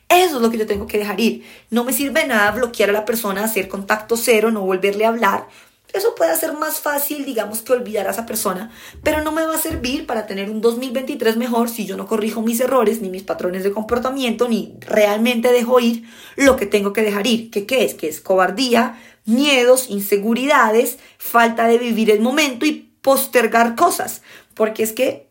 Eso 0.07 0.37
es 0.37 0.43
lo 0.43 0.51
que 0.51 0.59
yo 0.59 0.67
tengo 0.67 0.87
que 0.87 0.99
dejar 0.99 1.19
ir. 1.19 1.47
No 1.71 1.83
me 1.83 1.95
sirve 1.95 2.27
nada 2.27 2.51
bloquear 2.51 2.91
a 2.91 2.93
la 2.93 3.07
persona, 3.07 3.43
hacer 3.43 3.69
contacto 3.69 4.19
cero, 4.19 4.51
no 4.51 4.61
volverle 4.61 5.07
a 5.07 5.09
hablar. 5.09 5.49
Eso 5.95 6.15
puede 6.15 6.37
ser 6.37 6.53
más 6.53 6.79
fácil, 6.79 7.25
digamos, 7.25 7.63
que 7.63 7.73
olvidar 7.73 8.07
a 8.07 8.11
esa 8.11 8.27
persona, 8.27 8.71
pero 9.03 9.25
no 9.25 9.33
me 9.33 9.47
va 9.47 9.55
a 9.55 9.59
servir 9.59 10.07
para 10.07 10.27
tener 10.27 10.51
un 10.51 10.61
2023 10.61 11.39
mejor 11.39 11.71
si 11.71 11.87
yo 11.87 11.97
no 11.97 12.07
corrijo 12.07 12.43
mis 12.43 12.61
errores, 12.61 13.01
ni 13.01 13.09
mis 13.09 13.23
patrones 13.23 13.65
de 13.65 13.73
comportamiento, 13.73 14.47
ni 14.47 14.75
realmente 14.81 15.51
dejo 15.51 15.81
ir 15.81 16.05
lo 16.37 16.57
que 16.57 16.67
tengo 16.67 16.93
que 16.93 17.03
dejar 17.03 17.27
ir. 17.27 17.51
¿Qué, 17.51 17.65
qué 17.65 17.85
es? 17.85 17.95
Que 17.95 18.09
es 18.09 18.21
cobardía, 18.21 19.01
miedos, 19.25 19.89
inseguridades, 19.89 20.99
falta 21.19 21.67
de 21.67 21.79
vivir 21.79 22.11
el 22.11 22.21
momento 22.21 22.67
y 22.67 22.93
postergar 23.03 23.77
cosas. 23.77 24.23
Porque 24.55 24.83
es 24.83 24.93
que 24.93 25.29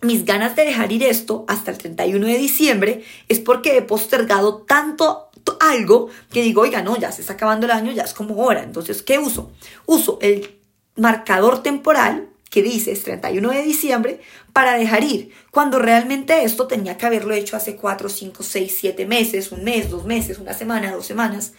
mis 0.00 0.24
ganas 0.24 0.54
de 0.56 0.64
dejar 0.64 0.92
ir 0.92 1.02
esto 1.02 1.44
hasta 1.48 1.70
el 1.70 1.78
31 1.78 2.26
de 2.26 2.38
diciembre 2.38 3.04
es 3.28 3.40
porque 3.40 3.76
he 3.76 3.82
postergado 3.82 4.62
tanto 4.62 5.28
algo 5.60 6.08
que 6.30 6.42
digo, 6.42 6.62
oiga, 6.62 6.82
no, 6.82 6.96
ya 6.98 7.10
se 7.10 7.22
está 7.22 7.32
acabando 7.34 7.66
el 7.66 7.72
año, 7.72 7.92
ya 7.92 8.02
es 8.02 8.14
como 8.14 8.36
hora. 8.44 8.62
Entonces, 8.62 9.02
¿qué 9.02 9.18
uso? 9.18 9.50
Uso 9.86 10.18
el 10.20 10.58
marcador 10.96 11.62
temporal 11.62 12.28
que 12.50 12.62
dice 12.62 12.92
es 12.92 13.02
31 13.02 13.50
de 13.50 13.62
diciembre 13.62 14.20
para 14.52 14.74
dejar 14.74 15.04
ir, 15.04 15.32
cuando 15.50 15.78
realmente 15.78 16.44
esto 16.44 16.66
tenía 16.66 16.96
que 16.96 17.06
haberlo 17.06 17.34
hecho 17.34 17.56
hace 17.56 17.76
4, 17.76 18.08
5, 18.08 18.42
6, 18.42 18.76
7 18.80 19.06
meses, 19.06 19.52
un 19.52 19.64
mes, 19.64 19.90
dos 19.90 20.04
meses, 20.04 20.38
una 20.38 20.54
semana, 20.54 20.92
dos 20.92 21.06
semanas. 21.06 21.52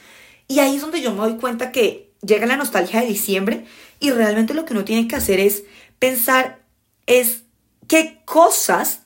Y 0.50 0.60
ahí 0.60 0.76
es 0.76 0.82
donde 0.82 1.00
yo 1.00 1.14
me 1.14 1.20
doy 1.20 1.38
cuenta 1.38 1.72
que 1.72 2.12
llega 2.26 2.48
la 2.48 2.58
nostalgia 2.58 3.00
de 3.00 3.08
diciembre 3.08 3.66
y 4.00 4.10
realmente 4.10 4.56
lo 4.56 4.66
que 4.66 4.74
uno 4.74 4.84
tiene 4.84 5.08
que 5.08 5.16
hacer 5.16 5.40
es 5.40 5.64
pensar 6.00 6.64
es 7.06 7.44
qué 7.88 8.22
cosas 8.26 9.04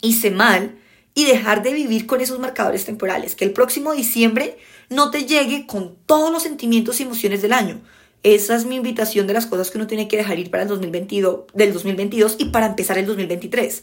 hice 0.00 0.30
mal 0.30 0.78
y 1.14 1.24
dejar 1.24 1.64
de 1.64 1.72
vivir 1.72 2.06
con 2.06 2.20
esos 2.20 2.38
marcadores 2.38 2.84
temporales. 2.84 3.34
Que 3.34 3.44
el 3.44 3.52
próximo 3.52 3.92
diciembre 3.92 4.56
no 4.88 5.10
te 5.10 5.24
llegue 5.24 5.66
con 5.66 5.96
todos 6.06 6.32
los 6.32 6.44
sentimientos 6.44 7.00
y 7.00 7.02
emociones 7.02 7.42
del 7.42 7.52
año. 7.52 7.80
Esa 8.22 8.54
es 8.54 8.64
mi 8.64 8.76
invitación 8.76 9.26
de 9.26 9.34
las 9.34 9.46
cosas 9.46 9.72
que 9.72 9.78
uno 9.78 9.88
tiene 9.88 10.06
que 10.06 10.16
dejar 10.16 10.38
ir 10.38 10.50
para 10.50 10.62
el 10.62 10.68
2022, 10.68 11.46
del 11.54 11.72
2022 11.72 12.36
y 12.38 12.46
para 12.46 12.66
empezar 12.66 12.98
el 12.98 13.06
2023. 13.06 13.82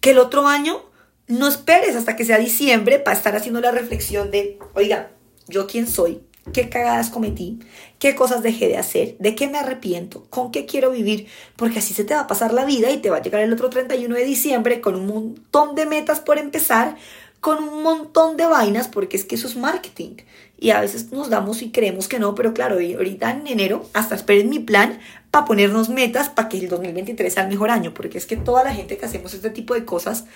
Que 0.00 0.10
el 0.10 0.18
otro 0.18 0.46
año 0.46 0.80
no 1.26 1.48
esperes 1.48 1.96
hasta 1.96 2.14
que 2.14 2.24
sea 2.24 2.38
diciembre 2.38 3.00
para 3.00 3.16
estar 3.16 3.34
haciendo 3.34 3.60
la 3.60 3.72
reflexión 3.72 4.30
de, 4.30 4.58
oiga, 4.74 5.10
yo 5.50 5.66
quién 5.66 5.86
soy, 5.86 6.20
qué 6.52 6.68
cagadas 6.68 7.10
cometí, 7.10 7.60
qué 7.98 8.14
cosas 8.14 8.42
dejé 8.42 8.68
de 8.68 8.78
hacer, 8.78 9.16
de 9.18 9.34
qué 9.34 9.48
me 9.48 9.58
arrepiento, 9.58 10.26
con 10.30 10.50
qué 10.50 10.66
quiero 10.66 10.90
vivir, 10.90 11.26
porque 11.56 11.78
así 11.78 11.94
se 11.94 12.04
te 12.04 12.14
va 12.14 12.20
a 12.20 12.26
pasar 12.26 12.52
la 12.52 12.64
vida 12.64 12.90
y 12.90 12.98
te 12.98 13.10
va 13.10 13.18
a 13.18 13.22
llegar 13.22 13.42
el 13.42 13.52
otro 13.52 13.70
31 13.70 14.14
de 14.14 14.24
diciembre 14.24 14.80
con 14.80 14.94
un 14.94 15.06
montón 15.06 15.74
de 15.74 15.86
metas 15.86 16.20
por 16.20 16.38
empezar, 16.38 16.96
con 17.40 17.62
un 17.62 17.82
montón 17.82 18.36
de 18.36 18.46
vainas, 18.46 18.88
porque 18.88 19.16
es 19.16 19.24
que 19.24 19.34
eso 19.34 19.46
es 19.46 19.56
marketing. 19.56 20.16
Y 20.58 20.70
a 20.70 20.80
veces 20.80 21.10
nos 21.10 21.30
damos 21.30 21.62
y 21.62 21.70
creemos 21.70 22.06
que 22.06 22.18
no, 22.18 22.34
pero 22.34 22.52
claro, 22.52 22.74
ahorita 22.74 23.30
en 23.30 23.46
enero 23.46 23.88
hasta 23.94 24.14
esperen 24.14 24.50
mi 24.50 24.58
plan 24.58 24.98
para 25.30 25.46
ponernos 25.46 25.88
metas 25.88 26.28
para 26.28 26.50
que 26.50 26.58
el 26.58 26.68
2023 26.68 27.32
sea 27.32 27.44
el 27.44 27.48
mejor 27.48 27.70
año, 27.70 27.94
porque 27.94 28.18
es 28.18 28.26
que 28.26 28.36
toda 28.36 28.62
la 28.62 28.74
gente 28.74 28.98
que 28.98 29.06
hacemos 29.06 29.32
este 29.32 29.48
tipo 29.48 29.72
de 29.72 29.86
cosas 29.86 30.26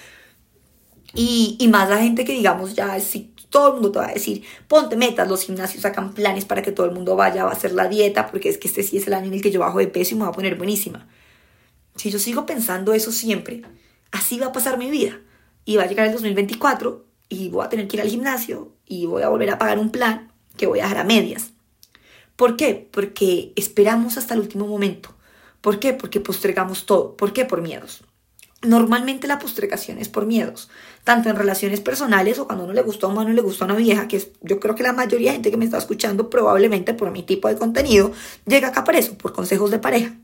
y, 1.13 1.57
y 1.61 1.69
más 1.69 1.91
la 1.91 1.99
gente 1.99 2.25
que 2.25 2.33
digamos 2.33 2.75
ya, 2.75 2.99
si 3.01 3.34
todo 3.55 3.69
el 3.69 3.75
mundo 3.75 3.93
te 3.93 4.01
va 4.01 4.09
a 4.09 4.13
decir, 4.13 4.43
ponte 4.67 4.97
metas, 4.97 5.29
los 5.29 5.45
gimnasios 5.45 5.83
sacan 5.83 6.13
planes 6.13 6.45
para 6.45 6.61
que 6.61 6.73
todo 6.73 6.87
el 6.87 6.93
mundo 6.93 7.15
vaya 7.15 7.45
a 7.45 7.53
hacer 7.53 7.71
la 7.71 7.87
dieta, 7.87 8.27
porque 8.27 8.49
es 8.49 8.59
que 8.59 8.67
este 8.67 8.83
sí 8.83 8.97
es 8.97 9.07
el 9.07 9.15
año 9.15 9.29
en 9.29 9.35
el 9.35 9.43
que 9.43 9.53
yo 9.53 9.61
bajo 9.61 9.79
de 9.79 9.87
peso 9.87 10.17
y 10.17 10.19
me 10.19 10.25
voy 10.25 10.31
a 10.31 10.33
poner 10.33 10.57
buenísima. 10.57 11.07
Si 11.95 12.11
yo 12.11 12.19
sigo 12.19 12.47
pensando 12.47 12.95
eso 12.95 13.13
siempre, 13.13 13.63
así 14.11 14.41
va 14.41 14.47
a 14.47 14.53
pasar 14.53 14.77
mi 14.77 14.91
vida. 14.91 15.21
Y 15.65 15.77
va 15.77 15.85
a 15.85 15.87
llegar 15.87 16.09
el 16.09 16.13
2024 16.15 17.07
y 17.29 17.49
voy 17.51 17.65
a 17.65 17.69
tener 17.69 17.87
que 17.87 17.97
ir 17.97 18.03
al 18.03 18.09
gimnasio 18.09 18.73
y 18.87 19.07
voy 19.07 19.23
a 19.23 19.29
volver 19.29 19.51
a 19.51 19.59
pagar 19.59 19.79
un 19.79 19.91
plan 19.91 20.33
que 20.57 20.67
voy 20.67 20.81
a 20.81 20.83
dejar 20.83 20.99
a 20.99 21.05
medias. 21.05 21.53
¿Por 22.35 22.57
qué? 22.57 22.89
Porque 22.91 23.53
esperamos 23.55 24.19
hasta 24.19 24.35
el 24.35 24.41
último 24.41 24.67
momento. 24.67 25.15
¿Por 25.61 25.79
qué? 25.79 25.93
Porque 25.93 26.19
postergamos 26.19 26.87
todo. 26.87 27.17
¿Por 27.17 27.33
qué? 27.33 27.45
Por 27.45 27.63
miedos. 27.63 28.03
Normalmente 28.65 29.27
la 29.27 29.39
postergación 29.39 29.99
es 29.99 30.09
por 30.09 30.27
miedos, 30.27 30.71
tanto 31.05 31.29
en 31.29 31.37
relaciones 31.37 31.81
personales 31.81 32.39
o 32.39 32.47
cuando 32.47 32.65
uno 32.65 32.73
le 32.73 32.83
gusta 32.83 33.07
a 33.07 33.11
un 33.11 33.31
y 33.31 33.35
le 33.35 33.43
gusta 33.43 33.65
a 33.65 33.69
una 33.69 33.77
vieja, 33.77 34.09
que 34.09 34.17
es, 34.17 34.31
yo 34.41 34.59
creo 34.61 34.75
que 34.75 34.83
la 34.83 34.93
mayoría 34.93 35.31
de 35.31 35.35
gente 35.35 35.51
que 35.51 35.57
me 35.57 35.65
está 35.65 35.79
escuchando 35.79 36.31
probablemente 36.31 36.95
por 36.95 37.11
mi 37.11 37.23
tipo 37.23 37.49
de 37.49 37.57
contenido 37.57 38.13
llega 38.47 38.69
acá 38.69 38.85
por 38.85 38.97
eso, 38.97 39.17
por 39.19 39.33
consejos 39.33 39.71
de 39.71 39.79
pareja. 39.79 40.15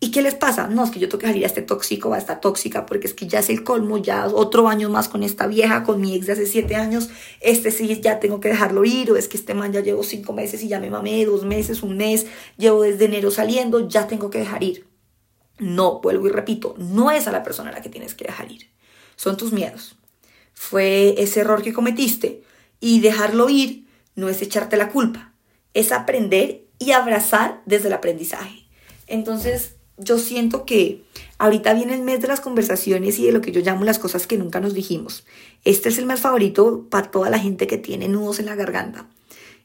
¿Y 0.00 0.12
qué 0.12 0.22
les 0.22 0.36
pasa? 0.36 0.68
No, 0.68 0.84
es 0.84 0.90
que 0.90 1.00
yo 1.00 1.08
tengo 1.08 1.22
que 1.22 1.26
salir 1.26 1.42
a 1.42 1.48
este 1.48 1.60
tóxico, 1.60 2.12
a 2.14 2.18
esta 2.18 2.40
tóxica, 2.40 2.86
porque 2.86 3.08
es 3.08 3.14
que 3.14 3.26
ya 3.26 3.40
es 3.40 3.50
el 3.50 3.64
colmo, 3.64 3.98
ya 3.98 4.28
otro 4.28 4.68
año 4.68 4.90
más 4.90 5.08
con 5.08 5.24
esta 5.24 5.48
vieja, 5.48 5.82
con 5.82 6.00
mi 6.00 6.14
ex 6.14 6.26
de 6.26 6.34
hace 6.34 6.46
siete 6.46 6.76
años, 6.76 7.10
este 7.40 7.72
sí 7.72 8.00
ya 8.00 8.20
tengo 8.20 8.38
que 8.38 8.48
dejarlo 8.48 8.84
ir, 8.84 9.10
o 9.10 9.16
es 9.16 9.26
que 9.26 9.36
este 9.36 9.54
man 9.54 9.72
ya 9.72 9.80
llevo 9.80 10.04
cinco 10.04 10.32
meses 10.32 10.62
y 10.62 10.68
ya 10.68 10.78
me 10.78 10.88
mamé, 10.88 11.24
dos 11.24 11.44
meses, 11.44 11.82
un 11.82 11.96
mes, 11.96 12.26
llevo 12.56 12.82
desde 12.82 13.06
enero 13.06 13.32
saliendo, 13.32 13.88
ya 13.88 14.06
tengo 14.06 14.30
que 14.30 14.38
dejar 14.38 14.62
ir. 14.62 14.87
No, 15.58 16.00
vuelvo 16.00 16.26
y 16.26 16.30
repito, 16.30 16.74
no 16.78 17.10
es 17.10 17.26
a 17.26 17.32
la 17.32 17.42
persona 17.42 17.70
a 17.70 17.72
la 17.72 17.82
que 17.82 17.88
tienes 17.88 18.14
que 18.14 18.24
dejar 18.24 18.50
ir, 18.50 18.68
son 19.16 19.36
tus 19.36 19.52
miedos. 19.52 19.96
Fue 20.54 21.14
ese 21.18 21.40
error 21.40 21.62
que 21.62 21.72
cometiste 21.72 22.42
y 22.80 23.00
dejarlo 23.00 23.48
ir 23.48 23.86
no 24.14 24.28
es 24.28 24.42
echarte 24.42 24.76
la 24.76 24.90
culpa, 24.90 25.32
es 25.74 25.92
aprender 25.92 26.64
y 26.78 26.90
abrazar 26.90 27.62
desde 27.66 27.88
el 27.88 27.94
aprendizaje. 27.94 28.66
Entonces, 29.06 29.76
yo 29.96 30.18
siento 30.18 30.64
que 30.64 31.04
ahorita 31.38 31.74
viene 31.74 31.94
el 31.94 32.02
mes 32.02 32.20
de 32.20 32.28
las 32.28 32.40
conversaciones 32.40 33.18
y 33.18 33.26
de 33.26 33.32
lo 33.32 33.40
que 33.40 33.52
yo 33.52 33.60
llamo 33.60 33.84
las 33.84 33.98
cosas 33.98 34.26
que 34.26 34.38
nunca 34.38 34.60
nos 34.60 34.74
dijimos. 34.74 35.24
Este 35.64 35.88
es 35.88 35.98
el 35.98 36.06
mes 36.06 36.20
favorito 36.20 36.86
para 36.88 37.10
toda 37.10 37.30
la 37.30 37.38
gente 37.38 37.66
que 37.66 37.78
tiene 37.78 38.08
nudos 38.08 38.38
en 38.38 38.46
la 38.46 38.54
garganta. 38.54 39.06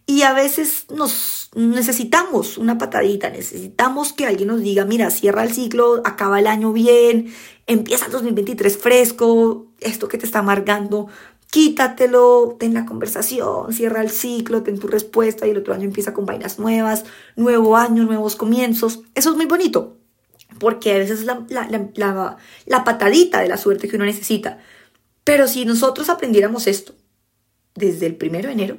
Y 0.06 0.24
a 0.24 0.34
veces 0.34 0.86
nos 0.94 1.50
necesitamos 1.56 2.58
una 2.58 2.78
patadita, 2.78 3.30
necesitamos 3.30 4.12
que 4.12 4.26
alguien 4.26 4.50
nos 4.50 4.62
diga, 4.62 4.86
mira, 4.86 5.10
cierra 5.12 5.44
el 5.44 5.54
ciclo, 5.54 6.02
acaba 6.04 6.40
el 6.40 6.48
año 6.48 6.74
bien, 6.74 7.34
empieza 7.68 8.08
el 8.08 8.12
2023 8.12 8.78
fresco, 8.78 9.68
esto 9.80 10.08
que 10.08 10.18
te 10.18 10.26
está 10.26 10.40
amargando, 10.40 11.08
quítatelo, 11.52 12.58
ten 12.60 12.74
la 12.74 12.86
conversación, 12.86 13.72
cierra 13.72 14.02
el 14.02 14.10
ciclo, 14.10 14.64
ten 14.64 14.80
tu 14.80 14.88
respuesta 14.88 15.48
y 15.48 15.52
el 15.52 15.60
otro 15.60 15.74
año 15.74 15.86
empieza 15.86 16.14
con 16.14 16.26
vainas 16.26 16.60
nuevas, 16.60 17.06
nuevo 17.36 17.78
año, 17.78 18.04
nuevos 18.04 18.36
comienzos. 18.36 19.02
Eso 19.16 19.30
es 19.30 19.36
muy 19.36 19.46
bonito 19.46 19.98
porque 20.60 20.94
a 20.94 20.98
veces 20.98 21.20
es 21.20 21.26
la, 21.26 21.46
la, 22.66 22.84
patadita 22.84 23.42
de 23.42 23.48
la 23.48 23.58
suerte 23.58 23.88
que 23.88 23.96
uno 23.96 24.06
necesita. 24.06 24.60
Pero 25.24 25.48
si 25.48 25.66
nosotros 25.66 26.10
aprendiéramos 26.10 26.68
esto 26.68 26.94
desde 27.76 28.06
el 28.06 28.16
primero 28.16 28.48
de 28.48 28.54
enero, 28.54 28.78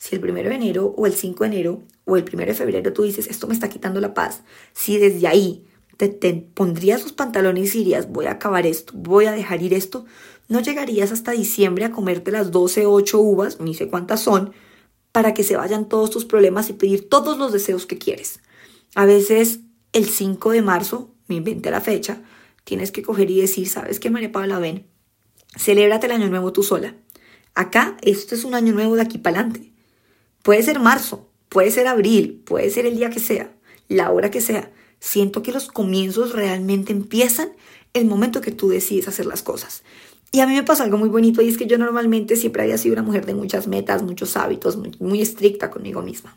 si 0.00 0.14
el 0.14 0.22
primero 0.22 0.48
de 0.48 0.54
enero 0.54 0.94
o 0.96 1.06
el 1.06 1.12
5 1.12 1.44
de 1.44 1.50
enero 1.50 1.82
o 2.06 2.16
el 2.16 2.24
primero 2.24 2.50
de 2.50 2.56
febrero 2.56 2.92
tú 2.94 3.02
dices, 3.02 3.26
esto 3.26 3.46
me 3.46 3.52
está 3.52 3.68
quitando 3.68 4.00
la 4.00 4.14
paz, 4.14 4.42
si 4.72 4.96
desde 4.96 5.28
ahí 5.28 5.66
te, 5.98 6.08
te, 6.08 6.32
pondrías 6.32 7.02
los 7.02 7.12
pantalones 7.12 7.74
y 7.74 7.78
dirías, 7.78 8.10
voy 8.10 8.24
a 8.24 8.32
acabar 8.32 8.66
esto, 8.66 8.94
voy 8.96 9.26
a 9.26 9.32
dejar 9.32 9.62
ir 9.62 9.74
esto, 9.74 10.06
no 10.48 10.60
llegarías 10.60 11.12
hasta 11.12 11.32
diciembre 11.32 11.84
a 11.84 11.92
comerte 11.92 12.30
las 12.30 12.50
12, 12.50 12.86
8 12.86 13.20
uvas, 13.20 13.60
ni 13.60 13.74
sé 13.74 13.88
cuántas 13.88 14.20
son, 14.20 14.54
para 15.12 15.34
que 15.34 15.44
se 15.44 15.56
vayan 15.56 15.86
todos 15.86 16.10
tus 16.10 16.24
problemas 16.24 16.70
y 16.70 16.72
pedir 16.72 17.10
todos 17.10 17.36
los 17.36 17.52
deseos 17.52 17.84
que 17.84 17.98
quieres. 17.98 18.40
A 18.94 19.04
veces 19.04 19.60
el 19.92 20.06
5 20.06 20.52
de 20.52 20.62
marzo, 20.62 21.10
me 21.28 21.34
inventé 21.34 21.70
la 21.70 21.82
fecha, 21.82 22.22
tienes 22.64 22.90
que 22.90 23.02
coger 23.02 23.30
y 23.30 23.38
decir, 23.38 23.68
¿sabes 23.68 24.00
qué, 24.00 24.08
María 24.08 24.32
Paula? 24.32 24.58
Ven, 24.58 24.86
celébrate 25.58 26.06
el 26.06 26.12
año 26.12 26.30
nuevo 26.30 26.54
tú 26.54 26.62
sola. 26.62 26.94
Acá, 27.54 27.98
esto 28.00 28.34
es 28.34 28.44
un 28.44 28.54
año 28.54 28.72
nuevo 28.72 28.96
de 28.96 29.02
aquí 29.02 29.18
para 29.18 29.40
adelante. 29.40 29.69
Puede 30.42 30.62
ser 30.62 30.80
marzo, 30.80 31.28
puede 31.48 31.70
ser 31.70 31.86
abril, 31.86 32.42
puede 32.44 32.70
ser 32.70 32.86
el 32.86 32.96
día 32.96 33.10
que 33.10 33.20
sea, 33.20 33.52
la 33.88 34.10
hora 34.10 34.30
que 34.30 34.40
sea. 34.40 34.70
Siento 34.98 35.42
que 35.42 35.52
los 35.52 35.68
comienzos 35.68 36.32
realmente 36.32 36.92
empiezan 36.92 37.50
el 37.92 38.06
momento 38.06 38.40
que 38.40 38.52
tú 38.52 38.68
decides 38.68 39.08
hacer 39.08 39.26
las 39.26 39.42
cosas. 39.42 39.82
Y 40.32 40.40
a 40.40 40.46
mí 40.46 40.54
me 40.54 40.62
pasó 40.62 40.84
algo 40.84 40.96
muy 40.96 41.08
bonito 41.08 41.42
y 41.42 41.48
es 41.48 41.58
que 41.58 41.66
yo 41.66 41.76
normalmente 41.76 42.36
siempre 42.36 42.62
había 42.62 42.78
sido 42.78 42.92
una 42.94 43.02
mujer 43.02 43.26
de 43.26 43.34
muchas 43.34 43.66
metas, 43.66 44.02
muchos 44.02 44.36
hábitos, 44.36 44.78
muy, 45.00 45.20
estricta 45.20 45.70
conmigo 45.70 46.02
misma. 46.02 46.36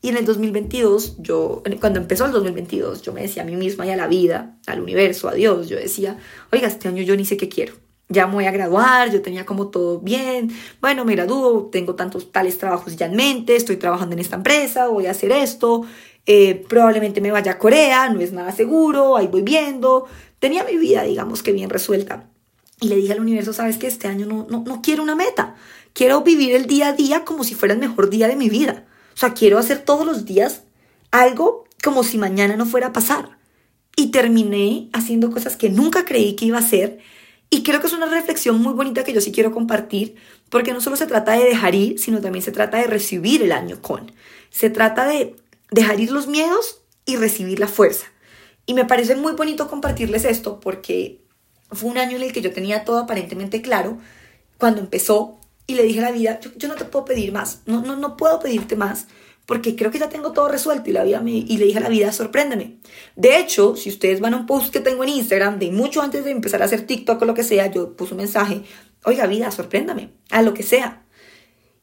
Y 0.00 0.08
en 0.08 0.16
el 0.16 0.24
2022, 0.24 1.16
yo, 1.18 1.62
cuando 1.80 2.00
empezó 2.00 2.24
el 2.26 2.32
2022, 2.32 3.02
yo 3.02 3.12
me 3.12 3.22
decía 3.22 3.42
a 3.42 3.46
mí 3.46 3.56
misma 3.56 3.86
y 3.86 3.90
a 3.90 3.96
la 3.96 4.06
vida, 4.06 4.56
al 4.66 4.80
universo, 4.80 5.28
a 5.28 5.34
Dios, 5.34 5.68
yo 5.68 5.76
decía, 5.76 6.18
oiga, 6.50 6.68
este 6.68 6.88
año 6.88 7.02
yo 7.02 7.16
ni 7.16 7.24
sé 7.24 7.36
qué 7.36 7.48
quiero. 7.48 7.74
Ya 8.08 8.26
me 8.26 8.34
voy 8.34 8.44
a 8.44 8.52
graduar, 8.52 9.10
yo 9.10 9.20
tenía 9.20 9.44
como 9.44 9.68
todo 9.68 9.98
bien, 9.98 10.52
bueno, 10.80 11.04
me 11.04 11.14
gradúo, 11.16 11.68
tengo 11.72 11.96
tantos 11.96 12.30
tales 12.30 12.56
trabajos 12.56 12.94
ya 12.96 13.06
en 13.06 13.16
mente, 13.16 13.56
estoy 13.56 13.76
trabajando 13.76 14.14
en 14.14 14.20
esta 14.20 14.36
empresa, 14.36 14.86
voy 14.86 15.06
a 15.06 15.10
hacer 15.10 15.32
esto, 15.32 15.84
eh, 16.24 16.64
probablemente 16.68 17.20
me 17.20 17.32
vaya 17.32 17.52
a 17.52 17.58
Corea, 17.58 18.08
no 18.08 18.20
es 18.20 18.32
nada 18.32 18.52
seguro, 18.52 19.16
ahí 19.16 19.26
voy 19.26 19.42
viendo. 19.42 20.06
Tenía 20.38 20.64
mi 20.64 20.76
vida, 20.76 21.02
digamos 21.02 21.42
que 21.42 21.52
bien 21.52 21.70
resuelta. 21.70 22.28
Y 22.80 22.88
le 22.88 22.96
dije 22.96 23.12
al 23.12 23.20
universo, 23.20 23.52
sabes 23.52 23.78
que 23.78 23.86
este 23.86 24.06
año 24.06 24.26
no, 24.26 24.46
no, 24.50 24.62
no 24.66 24.82
quiero 24.82 25.02
una 25.02 25.14
meta, 25.14 25.54
quiero 25.94 26.20
vivir 26.22 26.54
el 26.54 26.66
día 26.66 26.88
a 26.88 26.92
día 26.92 27.24
como 27.24 27.42
si 27.42 27.54
fuera 27.54 27.74
el 27.74 27.80
mejor 27.80 28.10
día 28.10 28.28
de 28.28 28.36
mi 28.36 28.50
vida. 28.50 28.84
O 29.14 29.18
sea, 29.18 29.32
quiero 29.32 29.58
hacer 29.58 29.78
todos 29.78 30.04
los 30.04 30.26
días 30.26 30.64
algo 31.10 31.64
como 31.82 32.02
si 32.04 32.18
mañana 32.18 32.56
no 32.56 32.66
fuera 32.66 32.88
a 32.88 32.92
pasar. 32.92 33.38
Y 33.96 34.10
terminé 34.10 34.90
haciendo 34.92 35.30
cosas 35.30 35.56
que 35.56 35.70
nunca 35.70 36.04
creí 36.04 36.36
que 36.36 36.44
iba 36.44 36.58
a 36.58 36.60
hacer. 36.60 36.98
Y 37.50 37.62
creo 37.62 37.80
que 37.80 37.86
es 37.86 37.92
una 37.92 38.06
reflexión 38.06 38.60
muy 38.60 38.72
bonita 38.74 39.04
que 39.04 39.12
yo 39.12 39.20
sí 39.20 39.32
quiero 39.32 39.52
compartir, 39.52 40.16
porque 40.50 40.72
no 40.72 40.80
solo 40.80 40.96
se 40.96 41.06
trata 41.06 41.32
de 41.32 41.44
dejar 41.44 41.74
ir, 41.74 41.98
sino 41.98 42.20
también 42.20 42.42
se 42.42 42.52
trata 42.52 42.78
de 42.78 42.86
recibir 42.86 43.42
el 43.42 43.52
año 43.52 43.80
con. 43.80 44.12
Se 44.50 44.70
trata 44.70 45.06
de 45.06 45.36
dejar 45.70 46.00
ir 46.00 46.10
los 46.10 46.26
miedos 46.26 46.82
y 47.04 47.16
recibir 47.16 47.60
la 47.60 47.68
fuerza. 47.68 48.06
Y 48.66 48.74
me 48.74 48.84
parece 48.84 49.14
muy 49.14 49.32
bonito 49.32 49.68
compartirles 49.68 50.24
esto 50.24 50.58
porque 50.58 51.20
fue 51.70 51.90
un 51.90 51.98
año 51.98 52.16
en 52.16 52.22
el 52.24 52.32
que 52.32 52.42
yo 52.42 52.52
tenía 52.52 52.84
todo 52.84 52.98
aparentemente 52.98 53.62
claro 53.62 53.98
cuando 54.58 54.80
empezó 54.80 55.38
y 55.66 55.74
le 55.74 55.82
dije 55.82 56.00
a 56.00 56.02
la 56.02 56.12
vida, 56.12 56.40
yo, 56.56 56.68
no 56.68 56.74
te 56.74 56.84
puedo 56.84 57.04
pedir 57.04 57.32
más, 57.32 57.62
no, 57.66 57.82
no, 57.82 57.96
no 57.96 58.16
puedo 58.16 58.38
pedirte 58.38 58.76
más, 58.76 59.06
porque 59.46 59.76
creo 59.76 59.90
que 59.90 59.98
ya 59.98 60.08
tengo 60.08 60.32
todo 60.32 60.48
resuelto. 60.48 60.90
Y, 60.90 60.92
la 60.92 61.04
vida 61.04 61.20
me, 61.20 61.30
y 61.30 61.56
le 61.56 61.66
dije 61.66 61.78
a 61.78 61.82
la 61.82 61.88
vida, 61.88 62.12
sorpréndeme. 62.12 62.78
De 63.14 63.38
hecho, 63.38 63.76
si 63.76 63.88
ustedes 63.88 64.20
van 64.20 64.34
a 64.34 64.38
un 64.38 64.46
post 64.46 64.72
que 64.72 64.80
tengo 64.80 65.04
en 65.04 65.10
Instagram, 65.10 65.58
de 65.58 65.70
mucho 65.70 66.02
antes 66.02 66.24
de 66.24 66.32
empezar 66.32 66.62
a 66.62 66.66
hacer 66.66 66.86
TikTok 66.86 67.22
o 67.22 67.24
lo 67.24 67.34
que 67.34 67.44
sea, 67.44 67.70
yo 67.70 67.96
puse 67.96 68.14
un 68.14 68.18
mensaje, 68.18 68.62
oiga 69.04 69.26
vida, 69.26 69.50
sorpréndame, 69.50 70.10
a 70.30 70.42
lo 70.42 70.52
que 70.52 70.62
sea. 70.62 71.04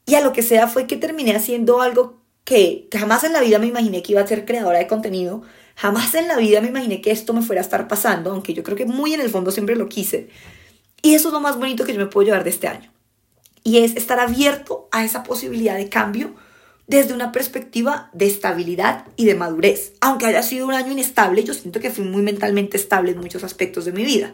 Y 0.06 0.16
a 0.16 0.22
lo 0.22 0.34
que 0.34 0.44
sea 0.44 0.68
fue 0.68 0.86
que 0.86 0.98
terminé 0.98 1.36
haciendo 1.36 1.82
algo 1.82 2.22
que 2.44 2.90
jamás 2.92 3.24
en 3.24 3.32
la 3.32 3.40
vida 3.40 3.58
me 3.58 3.68
imaginé 3.68 4.04
que 4.04 4.12
iba 4.12 4.22
a 4.22 4.28
ser 4.28 4.44
creadora 4.44 4.80
de 4.80 4.88
contenido, 4.88 5.44
jamás 5.76 6.14
en 6.16 6.28
la 6.28 6.36
vida 6.36 6.60
me 6.60 6.68
imaginé 6.68 7.00
que 7.00 7.12
esto 7.12 7.34
me 7.34 7.42
fuera 7.42 7.62
a 7.62 7.64
estar 7.64 7.88
pasando, 7.88 8.32
aunque 8.32 8.54
yo 8.54 8.64
creo 8.64 8.76
que 8.76 8.86
muy 8.86 9.14
en 9.14 9.22
el 9.22 9.30
fondo 9.30 9.52
siempre 9.52 9.78
lo 9.78 9.88
quise. 9.88 10.28
Y 11.02 11.16
eso 11.16 11.30
es 11.30 11.34
lo 11.34 11.40
más 11.40 11.58
bonito 11.58 11.86
que 11.86 11.94
yo 11.94 12.00
me 12.00 12.08
puedo 12.08 12.26
llevar 12.26 12.44
de 12.44 12.50
este 12.50 12.68
año 12.68 12.94
y 13.64 13.78
es 13.78 13.96
estar 13.96 14.20
abierto 14.20 14.90
a 14.92 15.04
esa 15.04 15.24
posibilidad 15.24 15.78
de 15.78 15.90
cambio 15.90 16.36
desde 16.88 17.14
una 17.14 17.32
perspectiva 17.32 18.10
de 18.14 18.28
estabilidad 18.28 19.06
y 19.16 19.26
de 19.26 19.36
madurez. 19.36 19.94
Aunque 20.02 20.26
haya 20.26 20.44
sido 20.44 20.68
un 20.68 20.74
año 20.74 20.92
inestable, 20.92 21.44
yo 21.44 21.54
siento 21.54 21.80
que 21.80 21.92
fui 21.92 22.04
muy 22.04 22.22
mentalmente 22.22 22.78
estable 22.78 23.12
en 23.12 23.20
muchos 23.20 23.44
aspectos 23.44 23.86
de 23.86 23.94
mi 23.94 24.04
vida. 24.04 24.34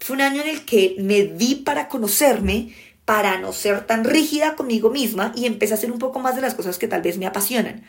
Fue 0.00 0.14
un 0.14 0.22
año 0.22 0.42
en 0.42 0.48
el 0.48 0.64
que 0.64 0.96
me 0.98 1.22
di 1.22 1.56
para 1.56 1.88
conocerme, 1.88 2.74
para 3.04 3.38
no 3.38 3.52
ser 3.52 3.86
tan 3.86 4.04
rígida 4.04 4.56
conmigo 4.56 4.90
misma 4.90 5.32
y 5.36 5.46
empecé 5.46 5.74
a 5.74 5.76
hacer 5.76 5.92
un 5.92 5.98
poco 5.98 6.18
más 6.18 6.34
de 6.34 6.42
las 6.42 6.54
cosas 6.54 6.78
que 6.78 6.88
tal 6.88 7.02
vez 7.02 7.18
me 7.18 7.26
apasionan. 7.26 7.84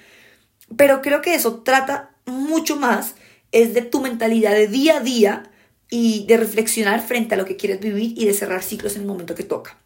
Pero 0.75 1.01
creo 1.01 1.21
que 1.21 1.33
eso 1.33 1.61
trata 1.61 2.11
mucho 2.25 2.75
más, 2.75 3.15
es 3.51 3.73
de 3.73 3.81
tu 3.81 4.01
mentalidad 4.01 4.51
de 4.51 4.67
día 4.67 4.97
a 4.97 4.99
día 4.99 5.51
y 5.89 6.25
de 6.27 6.37
reflexionar 6.37 7.01
frente 7.01 7.35
a 7.35 7.37
lo 7.37 7.45
que 7.45 7.55
quieres 7.55 7.79
vivir 7.79 8.13
y 8.15 8.25
de 8.25 8.33
cerrar 8.33 8.61
ciclos 8.61 8.95
en 8.95 9.01
el 9.01 9.07
momento 9.07 9.35
que 9.35 9.43
toca. 9.43 9.77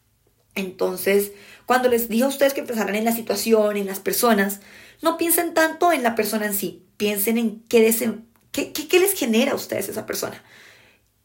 Entonces, 0.54 1.32
cuando 1.66 1.88
les 1.88 2.08
digo 2.08 2.26
a 2.26 2.30
ustedes 2.30 2.54
que 2.54 2.60
empezaran 2.60 2.94
en 2.94 3.04
la 3.04 3.14
situación, 3.14 3.76
en 3.76 3.86
las 3.86 4.00
personas, 4.00 4.60
no 5.00 5.16
piensen 5.16 5.54
tanto 5.54 5.92
en 5.92 6.02
la 6.02 6.14
persona 6.14 6.46
en 6.46 6.54
sí, 6.54 6.84
piensen 6.96 7.38
en 7.38 7.62
qué, 7.68 7.94
qué, 8.52 8.72
qué, 8.72 8.88
qué 8.88 9.00
les 9.00 9.14
genera 9.14 9.52
a 9.52 9.56
ustedes 9.56 9.88
esa 9.88 10.06
persona. 10.06 10.42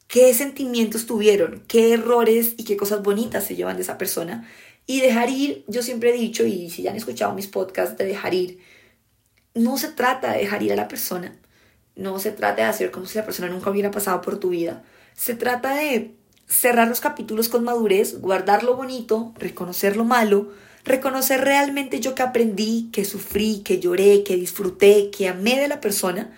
Qué 0.08 0.34
sentimientos 0.34 1.06
tuvieron, 1.06 1.64
qué 1.68 1.94
errores 1.94 2.54
y 2.58 2.64
qué 2.64 2.78
cosas 2.78 3.04
bonitas 3.04 3.46
se 3.46 3.56
llevan 3.56 3.76
de 3.76 3.84
esa 3.84 3.98
persona. 3.98 4.50
Y 4.86 5.02
dejar 5.02 5.30
ir, 5.30 5.66
yo 5.68 5.84
siempre 5.84 6.12
he 6.12 6.14
dicho, 6.14 6.46
y 6.46 6.70
si 6.70 6.84
ya 6.84 6.92
han 6.92 6.98
escuchado 6.98 7.34
mis 7.34 7.48
podcasts 7.48 7.98
de 7.98 8.06
dejar 8.06 8.34
ir, 8.34 8.60
no 9.54 9.78
se 9.78 9.90
trata 9.90 10.32
de 10.32 10.40
dejar 10.40 10.64
ir 10.64 10.72
a 10.72 10.78
la 10.78 10.88
persona, 10.88 11.38
no 11.96 12.20
se 12.20 12.32
trata 12.32 12.64
de 12.64 12.70
hacer 12.70 12.92
como 12.92 13.06
si 13.06 13.18
la 13.18 13.26
persona 13.26 13.50
nunca 13.50 13.70
hubiera 13.70 13.92
pasado 13.92 14.22
por 14.22 14.40
tu 14.40 14.50
vida, 14.50 14.84
se 15.14 15.36
trata 15.36 15.76
de 15.76 16.16
cerrar 16.48 16.88
los 16.88 17.02
capítulos 17.02 17.50
con 17.50 17.64
madurez, 17.64 18.20
guardar 18.22 18.64
lo 18.64 18.76
bonito, 18.76 19.34
reconocer 19.38 19.98
lo 19.98 20.06
malo, 20.06 20.52
reconocer 20.84 21.42
realmente 21.42 22.00
yo 22.00 22.16
que 22.16 22.24
aprendí, 22.24 22.90
que 22.92 23.06
sufrí, 23.06 23.62
que 23.64 23.80
lloré, 23.80 24.24
que 24.24 24.38
disfruté, 24.38 25.12
que 25.12 25.28
amé 25.28 25.60
de 25.60 25.68
la 25.68 25.82
persona, 25.82 26.34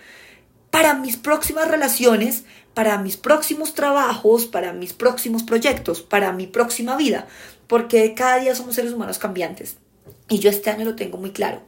para 0.70 0.94
mis 0.94 1.16
próximas 1.16 1.68
relaciones, 1.68 2.44
para 2.74 2.98
mis 2.98 3.16
próximos 3.16 3.74
trabajos, 3.74 4.46
para 4.46 4.72
mis 4.72 4.92
próximos 4.92 5.42
proyectos, 5.42 6.02
para 6.02 6.32
mi 6.32 6.46
próxima 6.46 6.96
vida, 6.96 7.26
porque 7.66 8.14
cada 8.14 8.38
día 8.38 8.54
somos 8.54 8.74
seres 8.74 8.92
humanos 8.92 9.18
cambiantes. 9.18 9.76
Y 10.28 10.38
yo 10.38 10.50
este 10.50 10.70
año 10.70 10.84
lo 10.84 10.96
tengo 10.96 11.18
muy 11.18 11.30
claro. 11.30 11.62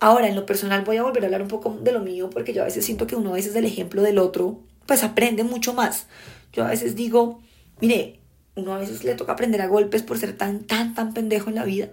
Ahora, 0.00 0.28
en 0.28 0.34
lo 0.34 0.46
personal 0.46 0.82
voy 0.84 0.96
a 0.96 1.04
volver 1.04 1.22
a 1.22 1.26
hablar 1.26 1.42
un 1.42 1.48
poco 1.48 1.78
de 1.80 1.92
lo 1.92 2.00
mío, 2.00 2.30
porque 2.30 2.52
yo 2.52 2.62
a 2.62 2.66
veces 2.66 2.84
siento 2.84 3.06
que 3.06 3.14
uno 3.14 3.30
a 3.30 3.34
veces 3.34 3.54
del 3.54 3.64
ejemplo 3.64 4.02
del 4.02 4.18
otro, 4.18 4.58
pues 4.86 5.04
aprende 5.04 5.44
mucho 5.44 5.74
más. 5.74 6.06
Yo 6.52 6.64
a 6.64 6.70
veces 6.70 6.96
digo, 6.96 7.40
mire, 7.82 8.20
uno 8.56 8.74
a 8.74 8.78
veces 8.78 9.04
le 9.04 9.14
toca 9.14 9.32
aprender 9.32 9.60
a 9.60 9.66
golpes 9.66 10.02
por 10.02 10.18
ser 10.18 10.36
tan, 10.38 10.64
tan, 10.64 10.94
tan 10.94 11.12
pendejo 11.12 11.50
en 11.50 11.56
la 11.56 11.64
vida. 11.64 11.90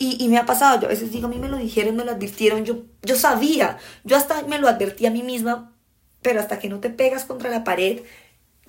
Y, 0.00 0.28
me 0.28 0.38
ha 0.38 0.46
pasado, 0.46 0.80
yo 0.80 0.86
a 0.86 0.90
veces 0.90 1.10
digo, 1.10 1.26
a 1.26 1.30
mí 1.30 1.38
me 1.38 1.48
lo 1.48 1.56
dijeron, 1.56 1.96
me 1.96 2.04
lo 2.04 2.12
advirtieron, 2.12 2.64
yo, 2.64 2.84
yo 3.02 3.16
sabía, 3.16 3.78
yo 4.04 4.16
hasta 4.16 4.42
me 4.42 4.58
lo 4.58 4.68
advertí 4.68 5.06
a 5.06 5.10
mí 5.10 5.24
misma 5.24 5.72
pero 6.22 6.40
hasta 6.40 6.58
que 6.58 6.68
no 6.68 6.80
te 6.80 6.90
pegas 6.90 7.24
contra 7.24 7.50
la 7.50 7.64
pared, 7.64 8.00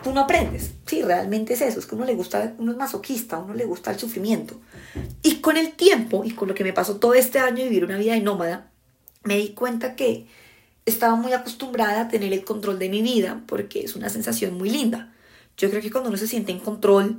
tú 0.04 0.14
no 0.14 0.22
aprendes. 0.22 0.72
Sí, 0.86 1.02
realmente 1.02 1.54
es 1.54 1.62
eso, 1.62 1.80
es 1.80 1.86
que 1.86 1.96
uno 1.96 2.06
le 2.06 2.16
gusta, 2.16 2.54
uno 2.58 2.72
es 2.72 2.78
masoquista, 2.78 3.40
uno 3.40 3.54
le 3.54 3.66
gusta 3.66 3.92
el 3.92 4.00
sufrimiento. 4.00 4.60
Y 5.24 5.36
con 5.38 5.58
el 5.58 5.74
tiempo, 5.74 6.24
y 6.24 6.32
con 6.32 6.48
lo 6.48 6.56
que 6.56 6.64
me 6.64 6.74
pasó 6.74 6.98
todo 6.98 7.14
este 7.14 7.40
año 7.40 7.58
de 7.58 7.70
vivir 7.70 7.86
una 7.86 7.98
vida 7.98 8.14
de 8.14 8.22
nómada, 8.22 8.72
me 9.24 9.38
di 9.38 9.50
cuenta 9.50 9.96
que 9.96 10.28
estaba 10.86 11.16
muy 11.16 11.34
acostumbrada 11.34 12.02
a 12.02 12.08
tener 12.08 12.34
el 12.34 12.44
control 12.44 12.80
de 12.80 12.90
mi 12.90 13.02
vida, 13.02 13.44
porque 13.48 13.82
es 13.82 13.96
una 13.96 14.10
sensación 14.10 14.58
muy 14.58 14.70
linda. 14.70 15.09
Yo 15.60 15.70
creo 15.70 15.82
que 15.82 15.92
cuando 15.92 16.10
uno 16.10 16.18
se 16.18 16.26
siente 16.26 16.52
en 16.52 16.60
control, 16.60 17.18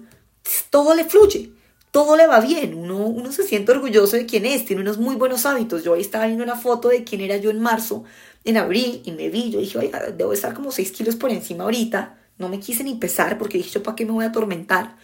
todo 0.70 0.94
le 0.94 1.04
fluye, 1.04 1.52
todo 1.90 2.16
le 2.16 2.26
va 2.26 2.40
bien, 2.40 2.74
uno, 2.74 3.06
uno 3.06 3.30
se 3.32 3.42
siente 3.42 3.72
orgulloso 3.72 4.16
de 4.16 4.24
quién 4.24 4.46
es, 4.46 4.64
tiene 4.64 4.82
unos 4.82 4.98
muy 4.98 5.14
buenos 5.14 5.44
hábitos. 5.44 5.84
Yo 5.84 5.94
ahí 5.94 6.00
estaba 6.00 6.26
viendo 6.26 6.42
una 6.42 6.56
foto 6.56 6.88
de 6.88 7.04
quién 7.04 7.20
era 7.20 7.36
yo 7.36 7.50
en 7.50 7.60
marzo, 7.60 8.04
en 8.44 8.56
abril 8.56 9.02
y 9.04 9.12
me 9.12 9.28
vi, 9.28 9.50
yo 9.50 9.60
dije, 9.60 9.78
oiga, 9.78 10.00
debo 10.10 10.32
estar 10.32 10.54
como 10.54 10.72
6 10.72 10.90
kilos 10.92 11.16
por 11.16 11.30
encima 11.30 11.64
ahorita. 11.64 12.18
No 12.38 12.48
me 12.48 12.58
quise 12.58 12.82
ni 12.82 12.94
pesar 12.94 13.36
porque 13.36 13.58
dije, 13.58 13.70
yo 13.70 13.82
para 13.82 13.94
qué 13.94 14.06
me 14.06 14.12
voy 14.12 14.24
a 14.24 14.28
atormentar. 14.28 14.96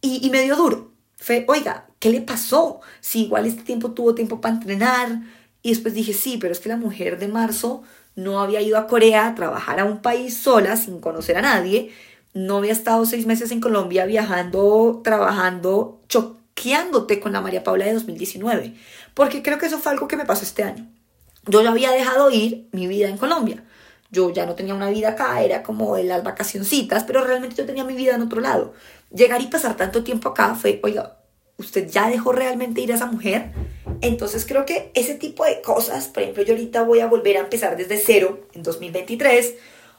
Y, 0.00 0.24
y 0.24 0.30
me 0.30 0.42
dio 0.42 0.54
duro. 0.54 0.92
Fue, 1.16 1.44
oiga, 1.48 1.88
¿qué 1.98 2.10
le 2.10 2.20
pasó? 2.20 2.80
Si 3.00 3.24
igual 3.24 3.46
este 3.46 3.62
tiempo 3.62 3.90
tuvo 3.90 4.14
tiempo 4.14 4.40
para 4.40 4.54
entrenar. 4.54 5.22
Y 5.62 5.70
después 5.70 5.94
dije, 5.94 6.12
sí, 6.12 6.36
pero 6.38 6.52
es 6.52 6.60
que 6.60 6.68
la 6.68 6.76
mujer 6.76 7.18
de 7.18 7.26
marzo 7.26 7.82
no 8.14 8.40
había 8.40 8.60
ido 8.60 8.78
a 8.78 8.86
Corea 8.86 9.26
a 9.26 9.34
trabajar 9.34 9.80
a 9.80 9.84
un 9.84 10.00
país 10.02 10.36
sola, 10.36 10.76
sin 10.76 11.00
conocer 11.00 11.36
a 11.38 11.42
nadie. 11.42 11.90
No 12.34 12.56
había 12.56 12.72
estado 12.72 13.06
seis 13.06 13.26
meses 13.26 13.52
en 13.52 13.60
Colombia 13.60 14.06
viajando, 14.06 15.00
trabajando, 15.04 16.00
choqueándote 16.08 17.20
con 17.20 17.32
la 17.32 17.40
María 17.40 17.62
Paula 17.62 17.86
de 17.86 17.94
2019. 17.94 18.74
Porque 19.14 19.40
creo 19.40 19.58
que 19.58 19.66
eso 19.66 19.78
fue 19.78 19.92
algo 19.92 20.08
que 20.08 20.16
me 20.16 20.24
pasó 20.24 20.42
este 20.42 20.64
año. 20.64 20.88
Yo 21.46 21.62
ya 21.62 21.70
había 21.70 21.92
dejado 21.92 22.32
ir 22.32 22.68
mi 22.72 22.88
vida 22.88 23.08
en 23.08 23.18
Colombia. 23.18 23.62
Yo 24.10 24.30
ya 24.30 24.46
no 24.46 24.56
tenía 24.56 24.74
una 24.74 24.90
vida 24.90 25.10
acá, 25.10 25.42
era 25.42 25.62
como 25.62 25.94
de 25.94 26.04
las 26.04 26.24
vacacioncitas, 26.24 27.04
pero 27.04 27.24
realmente 27.24 27.54
yo 27.54 27.66
tenía 27.66 27.84
mi 27.84 27.94
vida 27.94 28.16
en 28.16 28.22
otro 28.22 28.40
lado. 28.40 28.74
Llegar 29.12 29.40
y 29.40 29.46
pasar 29.46 29.76
tanto 29.76 30.02
tiempo 30.02 30.30
acá 30.30 30.56
fue, 30.56 30.80
oiga, 30.82 31.18
usted 31.56 31.88
ya 31.88 32.08
dejó 32.08 32.32
realmente 32.32 32.80
ir 32.80 32.90
a 32.90 32.96
esa 32.96 33.06
mujer. 33.06 33.52
Entonces 34.00 34.44
creo 34.44 34.66
que 34.66 34.90
ese 34.94 35.14
tipo 35.14 35.44
de 35.44 35.62
cosas, 35.62 36.08
por 36.08 36.24
ejemplo, 36.24 36.42
yo 36.42 36.54
ahorita 36.54 36.82
voy 36.82 36.98
a 36.98 37.06
volver 37.06 37.36
a 37.36 37.40
empezar 37.40 37.76
desde 37.76 37.96
cero 37.96 38.48
en 38.54 38.64
2023, 38.64 39.54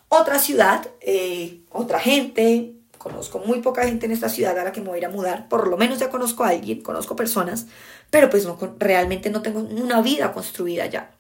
otra 0.10 0.40
ciudad, 0.40 0.88
eh, 1.02 1.62
otra 1.72 2.00
gente, 2.00 2.74
conozco 2.98 3.40
muy 3.40 3.62
poca 3.62 3.84
gente 3.84 4.06
en 4.06 4.12
esta 4.12 4.30
ciudad 4.30 4.58
a 4.58 4.64
la 4.64 4.72
que 4.72 4.82
me 4.82 4.88
voy 4.88 4.96
a 4.96 5.00
ir 5.00 5.06
a 5.06 5.10
mudar, 5.10 5.48
por 5.48 5.68
lo 5.68 5.78
menos 5.78 6.00
ya 6.00 6.10
conozco 6.10 6.44
a 6.44 6.50
alguien, 6.50 6.82
conozco 6.82 7.16
personas, 7.16 7.68
pero 8.10 8.30
pues 8.30 8.46
no, 8.46 8.58
realmente 8.80 9.30
no 9.30 9.42
tengo 9.42 9.60
una 9.60 10.02
vida 10.02 10.34
construida 10.34 10.86
ya. 10.88 11.12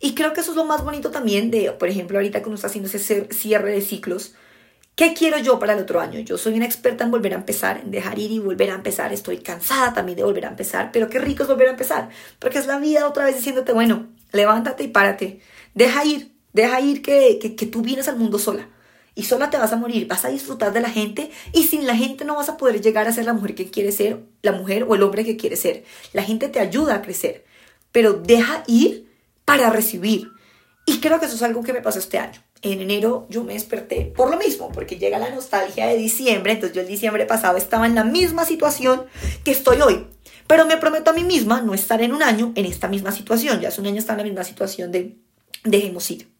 Y 0.00 0.14
creo 0.14 0.32
que 0.32 0.40
eso 0.40 0.50
es 0.50 0.56
lo 0.56 0.64
más 0.64 0.84
bonito 0.84 1.10
también 1.10 1.50
de, 1.50 1.70
por 1.72 1.88
ejemplo, 1.88 2.18
ahorita 2.18 2.42
que 2.42 2.48
uno 2.48 2.56
está 2.56 2.66
haciendo 2.66 2.90
ese 2.90 3.28
cierre 3.32 3.70
de 3.70 3.80
ciclos. 3.80 4.34
¿Qué 4.96 5.14
quiero 5.14 5.38
yo 5.38 5.58
para 5.60 5.74
el 5.74 5.78
otro 5.78 6.00
año? 6.00 6.18
Yo 6.20 6.36
soy 6.36 6.54
una 6.54 6.66
experta 6.66 7.04
en 7.04 7.10
volver 7.10 7.32
a 7.32 7.36
empezar, 7.36 7.78
en 7.78 7.92
dejar 7.92 8.18
ir 8.18 8.32
y 8.32 8.40
volver 8.40 8.70
a 8.70 8.74
empezar. 8.74 9.12
Estoy 9.12 9.38
cansada 9.38 9.94
también 9.94 10.16
de 10.16 10.24
volver 10.24 10.44
a 10.44 10.48
empezar, 10.48 10.90
pero 10.92 11.08
qué 11.08 11.20
rico 11.20 11.44
es 11.44 11.48
volver 11.48 11.68
a 11.68 11.70
empezar. 11.70 12.10
Porque 12.40 12.58
es 12.58 12.66
la 12.66 12.78
vida 12.78 13.06
otra 13.06 13.24
vez 13.24 13.36
diciéndote, 13.36 13.72
bueno, 13.72 14.08
levántate 14.32 14.82
y 14.82 14.88
párate. 14.88 15.40
Deja 15.74 16.04
ir, 16.04 16.31
deja 16.52 16.80
ir 16.80 17.02
que, 17.02 17.38
que, 17.38 17.66
tú 17.66 17.82
vienes 17.82 18.08
al 18.08 18.16
mundo 18.16 18.38
sola. 18.38 18.68
Y 19.14 19.24
sola 19.24 19.50
te 19.50 19.58
vas 19.58 19.72
a 19.72 19.76
morir, 19.76 20.06
vas 20.06 20.24
a 20.24 20.28
disfrutar 20.28 20.72
de 20.72 20.80
la 20.80 20.88
gente 20.88 21.30
y 21.52 21.64
sin 21.64 21.86
la 21.86 21.96
gente 21.96 22.24
no 22.24 22.36
vas 22.36 22.48
a 22.48 22.56
poder 22.56 22.80
llegar 22.80 23.06
a 23.06 23.12
ser 23.12 23.26
la 23.26 23.34
mujer 23.34 23.54
que 23.54 23.70
quieres 23.70 23.96
ser, 23.96 24.20
la 24.40 24.52
mujer 24.52 24.84
o 24.88 24.94
el 24.94 25.02
hombre 25.02 25.24
que 25.24 25.36
quieres 25.36 25.60
ser. 25.60 25.84
La 26.14 26.22
gente 26.22 26.48
te 26.48 26.60
ayuda 26.60 26.94
a 26.94 27.02
crecer, 27.02 27.44
pero 27.90 28.14
deja 28.14 28.64
ir 28.66 29.10
para 29.44 29.68
recibir. 29.68 30.30
Y 30.86 30.98
creo 31.00 31.20
que 31.20 31.26
eso 31.26 31.36
es 31.36 31.42
algo 31.42 31.62
que 31.62 31.74
me 31.74 31.82
pasó 31.82 31.98
este 31.98 32.18
año. 32.18 32.40
En 32.62 32.80
enero 32.80 33.26
yo 33.28 33.44
me 33.44 33.52
desperté 33.52 34.12
por 34.16 34.30
lo 34.30 34.38
mismo, 34.38 34.70
porque 34.72 34.96
llega 34.96 35.18
la 35.18 35.30
nostalgia 35.30 35.86
de 35.88 35.96
diciembre, 35.96 36.52
entonces 36.52 36.74
yo 36.74 36.80
el 36.80 36.88
diciembre 36.88 37.26
pasado 37.26 37.58
estaba 37.58 37.86
en 37.86 37.94
la 37.94 38.04
misma 38.04 38.46
situación 38.46 39.04
que 39.44 39.50
estoy 39.50 39.80
hoy. 39.82 40.06
Pero 40.46 40.64
me 40.66 40.76
prometo 40.76 41.10
a 41.10 41.14
mí 41.14 41.24
misma 41.24 41.60
no 41.60 41.74
estar 41.74 42.00
en 42.02 42.12
un 42.12 42.22
año 42.22 42.52
en 42.54 42.64
esta 42.64 42.88
misma 42.88 43.12
situación. 43.12 43.60
Ya 43.60 43.68
hace 43.68 43.80
un 43.80 43.88
año 43.88 43.98
está 43.98 44.12
en 44.12 44.18
la 44.18 44.24
misma 44.24 44.44
situación 44.44 44.90
de 44.90 45.16
dejemos 45.64 46.10
ir. 46.10 46.31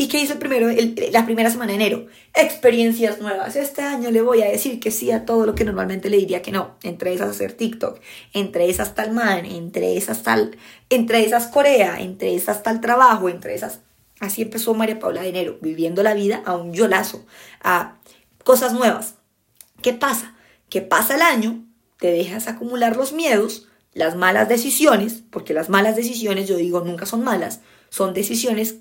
¿Y 0.00 0.06
qué 0.06 0.20
hizo 0.20 0.34
el 0.34 0.38
primero, 0.38 0.68
la 1.10 1.24
primera 1.24 1.50
semana 1.50 1.72
de 1.72 1.74
enero? 1.74 2.06
Experiencias 2.32 3.18
nuevas. 3.18 3.56
Este 3.56 3.82
año 3.82 4.12
le 4.12 4.22
voy 4.22 4.42
a 4.42 4.48
decir 4.48 4.78
que 4.78 4.92
sí 4.92 5.10
a 5.10 5.24
todo 5.24 5.44
lo 5.44 5.56
que 5.56 5.64
normalmente 5.64 6.08
le 6.08 6.18
diría 6.18 6.40
que 6.40 6.52
no. 6.52 6.76
Entre 6.84 7.12
esas 7.12 7.30
hacer 7.30 7.54
TikTok, 7.54 7.98
entre 8.32 8.70
esas 8.70 8.94
tal 8.94 9.10
man, 9.10 9.44
entre 9.44 9.96
esas 9.96 10.22
tal, 10.22 10.56
entre 10.88 11.24
esas 11.24 11.48
Corea, 11.48 11.96
entre 11.98 12.36
esas 12.36 12.62
tal 12.62 12.80
trabajo, 12.80 13.28
entre 13.28 13.56
esas... 13.56 13.80
Así 14.20 14.42
empezó 14.42 14.72
María 14.72 15.00
Paula 15.00 15.22
de 15.22 15.30
enero, 15.30 15.58
viviendo 15.60 16.04
la 16.04 16.14
vida 16.14 16.42
a 16.46 16.54
un 16.54 16.72
yolazo, 16.72 17.26
a 17.60 17.98
cosas 18.44 18.74
nuevas. 18.74 19.16
¿Qué 19.82 19.94
pasa? 19.94 20.36
Que 20.68 20.80
pasa 20.80 21.16
el 21.16 21.22
año, 21.22 21.64
te 21.98 22.12
dejas 22.12 22.46
acumular 22.46 22.96
los 22.96 23.12
miedos, 23.12 23.66
las 23.94 24.14
malas 24.14 24.48
decisiones, 24.48 25.24
porque 25.28 25.54
las 25.54 25.68
malas 25.68 25.96
decisiones, 25.96 26.46
yo 26.46 26.56
digo, 26.56 26.82
nunca 26.82 27.04
son 27.04 27.24
malas, 27.24 27.62
son 27.88 28.14
decisiones 28.14 28.76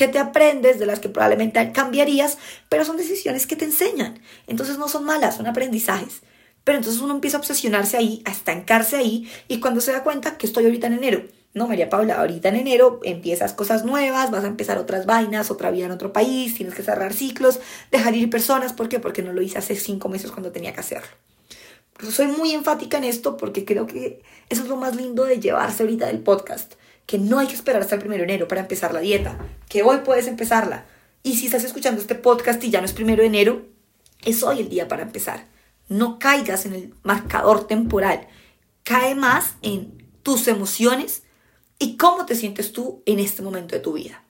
que 0.00 0.08
te 0.08 0.18
aprendes, 0.18 0.78
de 0.78 0.86
las 0.86 0.98
que 0.98 1.10
probablemente 1.10 1.72
cambiarías, 1.72 2.38
pero 2.70 2.86
son 2.86 2.96
decisiones 2.96 3.46
que 3.46 3.54
te 3.54 3.66
enseñan. 3.66 4.18
Entonces 4.46 4.78
no 4.78 4.88
son 4.88 5.04
malas, 5.04 5.36
son 5.36 5.46
aprendizajes. 5.46 6.22
Pero 6.64 6.78
entonces 6.78 7.02
uno 7.02 7.12
empieza 7.12 7.36
a 7.36 7.40
obsesionarse 7.40 7.98
ahí, 7.98 8.22
a 8.24 8.30
estancarse 8.30 8.96
ahí, 8.96 9.30
y 9.46 9.60
cuando 9.60 9.82
se 9.82 9.92
da 9.92 10.02
cuenta 10.02 10.38
que 10.38 10.46
estoy 10.46 10.64
ahorita 10.64 10.86
en 10.86 10.94
enero, 10.94 11.24
no, 11.52 11.68
María 11.68 11.90
Paula, 11.90 12.14
ahorita 12.14 12.48
en 12.48 12.56
enero 12.56 13.00
empiezas 13.02 13.52
cosas 13.52 13.84
nuevas, 13.84 14.30
vas 14.30 14.44
a 14.44 14.46
empezar 14.46 14.78
otras 14.78 15.04
vainas, 15.04 15.50
otra 15.50 15.70
vida 15.70 15.84
en 15.84 15.92
otro 15.92 16.14
país, 16.14 16.54
tienes 16.54 16.74
que 16.74 16.82
cerrar 16.82 17.12
ciclos, 17.12 17.60
dejar 17.90 18.16
ir 18.16 18.30
personas. 18.30 18.72
¿Por 18.72 18.88
qué? 18.88 19.00
Porque 19.00 19.22
no 19.22 19.34
lo 19.34 19.42
hice 19.42 19.58
hace 19.58 19.76
cinco 19.76 20.08
meses 20.08 20.30
cuando 20.30 20.50
tenía 20.50 20.72
que 20.72 20.80
hacerlo. 20.80 21.10
soy 22.10 22.28
muy 22.28 22.52
enfática 22.52 22.96
en 22.96 23.04
esto 23.04 23.36
porque 23.36 23.66
creo 23.66 23.86
que 23.86 24.22
eso 24.48 24.62
es 24.62 24.68
lo 24.70 24.76
más 24.76 24.96
lindo 24.96 25.24
de 25.24 25.40
llevarse 25.40 25.82
ahorita 25.82 26.06
del 26.06 26.20
podcast 26.20 26.79
que 27.10 27.18
no 27.18 27.40
hay 27.40 27.48
que 27.48 27.54
esperar 27.54 27.82
hasta 27.82 27.96
el 27.96 28.00
primero 28.00 28.20
de 28.20 28.28
enero 28.32 28.46
para 28.46 28.60
empezar 28.60 28.94
la 28.94 29.00
dieta, 29.00 29.36
que 29.68 29.82
hoy 29.82 29.98
puedes 30.04 30.28
empezarla. 30.28 30.86
Y 31.24 31.34
si 31.34 31.46
estás 31.46 31.64
escuchando 31.64 32.00
este 32.00 32.14
podcast 32.14 32.62
y 32.62 32.70
ya 32.70 32.78
no 32.78 32.84
es 32.84 32.92
primero 32.92 33.22
de 33.22 33.26
enero, 33.26 33.66
es 34.24 34.44
hoy 34.44 34.60
el 34.60 34.68
día 34.68 34.86
para 34.86 35.02
empezar. 35.02 35.48
No 35.88 36.20
caigas 36.20 36.66
en 36.66 36.74
el 36.74 36.94
marcador 37.02 37.66
temporal. 37.66 38.28
Cae 38.84 39.16
más 39.16 39.54
en 39.62 40.06
tus 40.22 40.46
emociones 40.46 41.24
y 41.80 41.96
cómo 41.96 42.26
te 42.26 42.36
sientes 42.36 42.72
tú 42.72 43.02
en 43.06 43.18
este 43.18 43.42
momento 43.42 43.74
de 43.74 43.82
tu 43.82 43.94
vida. 43.94 44.22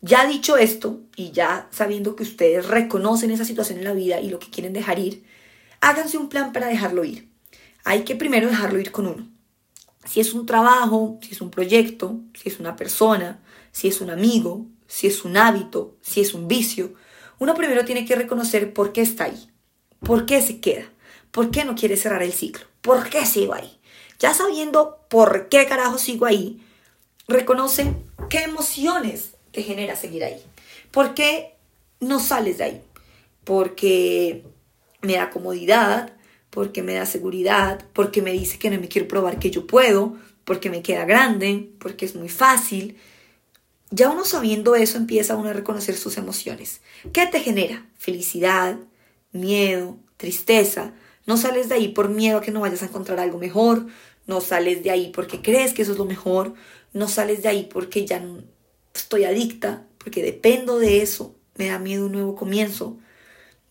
Ya 0.00 0.26
dicho 0.26 0.56
esto, 0.56 1.02
y 1.14 1.30
ya 1.30 1.68
sabiendo 1.70 2.16
que 2.16 2.24
ustedes 2.24 2.66
reconocen 2.66 3.30
esa 3.30 3.44
situación 3.44 3.78
en 3.78 3.84
la 3.84 3.92
vida 3.92 4.20
y 4.20 4.28
lo 4.28 4.40
que 4.40 4.50
quieren 4.50 4.72
dejar 4.72 4.98
ir, 4.98 5.24
háganse 5.80 6.18
un 6.18 6.28
plan 6.28 6.52
para 6.52 6.66
dejarlo 6.66 7.04
ir. 7.04 7.28
Hay 7.84 8.02
que 8.02 8.16
primero 8.16 8.48
dejarlo 8.48 8.80
ir 8.80 8.90
con 8.90 9.06
uno 9.06 9.32
si 10.12 10.20
es 10.20 10.34
un 10.34 10.44
trabajo, 10.44 11.18
si 11.22 11.32
es 11.32 11.40
un 11.40 11.50
proyecto, 11.50 12.20
si 12.34 12.50
es 12.50 12.60
una 12.60 12.76
persona, 12.76 13.40
si 13.70 13.88
es 13.88 14.02
un 14.02 14.10
amigo, 14.10 14.66
si 14.86 15.06
es 15.06 15.24
un 15.24 15.38
hábito, 15.38 15.96
si 16.02 16.20
es 16.20 16.34
un 16.34 16.48
vicio, 16.48 16.92
uno 17.38 17.54
primero 17.54 17.86
tiene 17.86 18.04
que 18.04 18.14
reconocer 18.14 18.74
por 18.74 18.92
qué 18.92 19.00
está 19.00 19.24
ahí, 19.24 19.48
por 20.00 20.26
qué 20.26 20.42
se 20.42 20.60
queda, 20.60 20.84
¿Por 21.30 21.50
qué 21.50 21.64
no 21.64 21.74
quieres 21.74 22.02
cerrar 22.02 22.22
el 22.22 22.34
ciclo? 22.34 22.66
¿Por 22.82 23.08
qué 23.08 23.24
sigo 23.24 23.54
ahí? 23.54 23.80
Ya 24.18 24.34
sabiendo 24.34 24.98
por 25.08 25.48
qué 25.48 25.66
carajo 25.66 25.96
sigo 25.96 26.26
ahí, 26.26 26.62
reconoce 27.26 27.94
qué 28.28 28.40
emociones 28.40 29.32
te 29.50 29.62
genera 29.62 29.96
seguir 29.96 30.24
ahí. 30.24 30.42
¿Por 30.90 31.14
qué 31.14 31.54
no 32.00 32.20
sales 32.20 32.58
de 32.58 32.64
ahí? 32.64 32.82
Porque 33.44 34.44
me 35.00 35.14
da 35.14 35.30
comodidad, 35.30 36.12
porque 36.52 36.82
me 36.82 36.92
da 36.92 37.06
seguridad, 37.06 37.82
porque 37.94 38.20
me 38.20 38.30
dice 38.30 38.58
que 38.58 38.68
no 38.68 38.78
me 38.78 38.86
quiero 38.86 39.08
probar 39.08 39.38
que 39.38 39.50
yo 39.50 39.66
puedo, 39.66 40.18
porque 40.44 40.68
me 40.68 40.82
queda 40.82 41.06
grande, 41.06 41.70
porque 41.78 42.04
es 42.04 42.14
muy 42.14 42.28
fácil. 42.28 42.98
Ya 43.90 44.10
uno 44.10 44.26
sabiendo 44.26 44.76
eso 44.76 44.98
empieza 44.98 45.34
uno 45.34 45.48
a 45.48 45.54
reconocer 45.54 45.96
sus 45.96 46.18
emociones. 46.18 46.82
¿Qué 47.14 47.26
te 47.26 47.40
genera? 47.40 47.86
Felicidad, 47.96 48.76
miedo, 49.32 49.96
tristeza. 50.18 50.92
No 51.24 51.38
sales 51.38 51.70
de 51.70 51.76
ahí 51.76 51.88
por 51.88 52.10
miedo 52.10 52.36
a 52.36 52.42
que 52.42 52.50
no 52.50 52.60
vayas 52.60 52.82
a 52.82 52.86
encontrar 52.86 53.18
algo 53.18 53.38
mejor, 53.38 53.86
no 54.26 54.42
sales 54.42 54.82
de 54.82 54.90
ahí 54.90 55.10
porque 55.14 55.40
crees 55.40 55.72
que 55.72 55.80
eso 55.80 55.92
es 55.92 55.98
lo 55.98 56.04
mejor, 56.04 56.52
no 56.92 57.08
sales 57.08 57.42
de 57.42 57.48
ahí 57.48 57.66
porque 57.72 58.04
ya 58.04 58.22
estoy 58.92 59.24
adicta, 59.24 59.86
porque 59.96 60.22
dependo 60.22 60.78
de 60.78 61.00
eso, 61.00 61.34
me 61.56 61.68
da 61.68 61.78
miedo 61.78 62.04
un 62.04 62.12
nuevo 62.12 62.34
comienzo. 62.34 62.98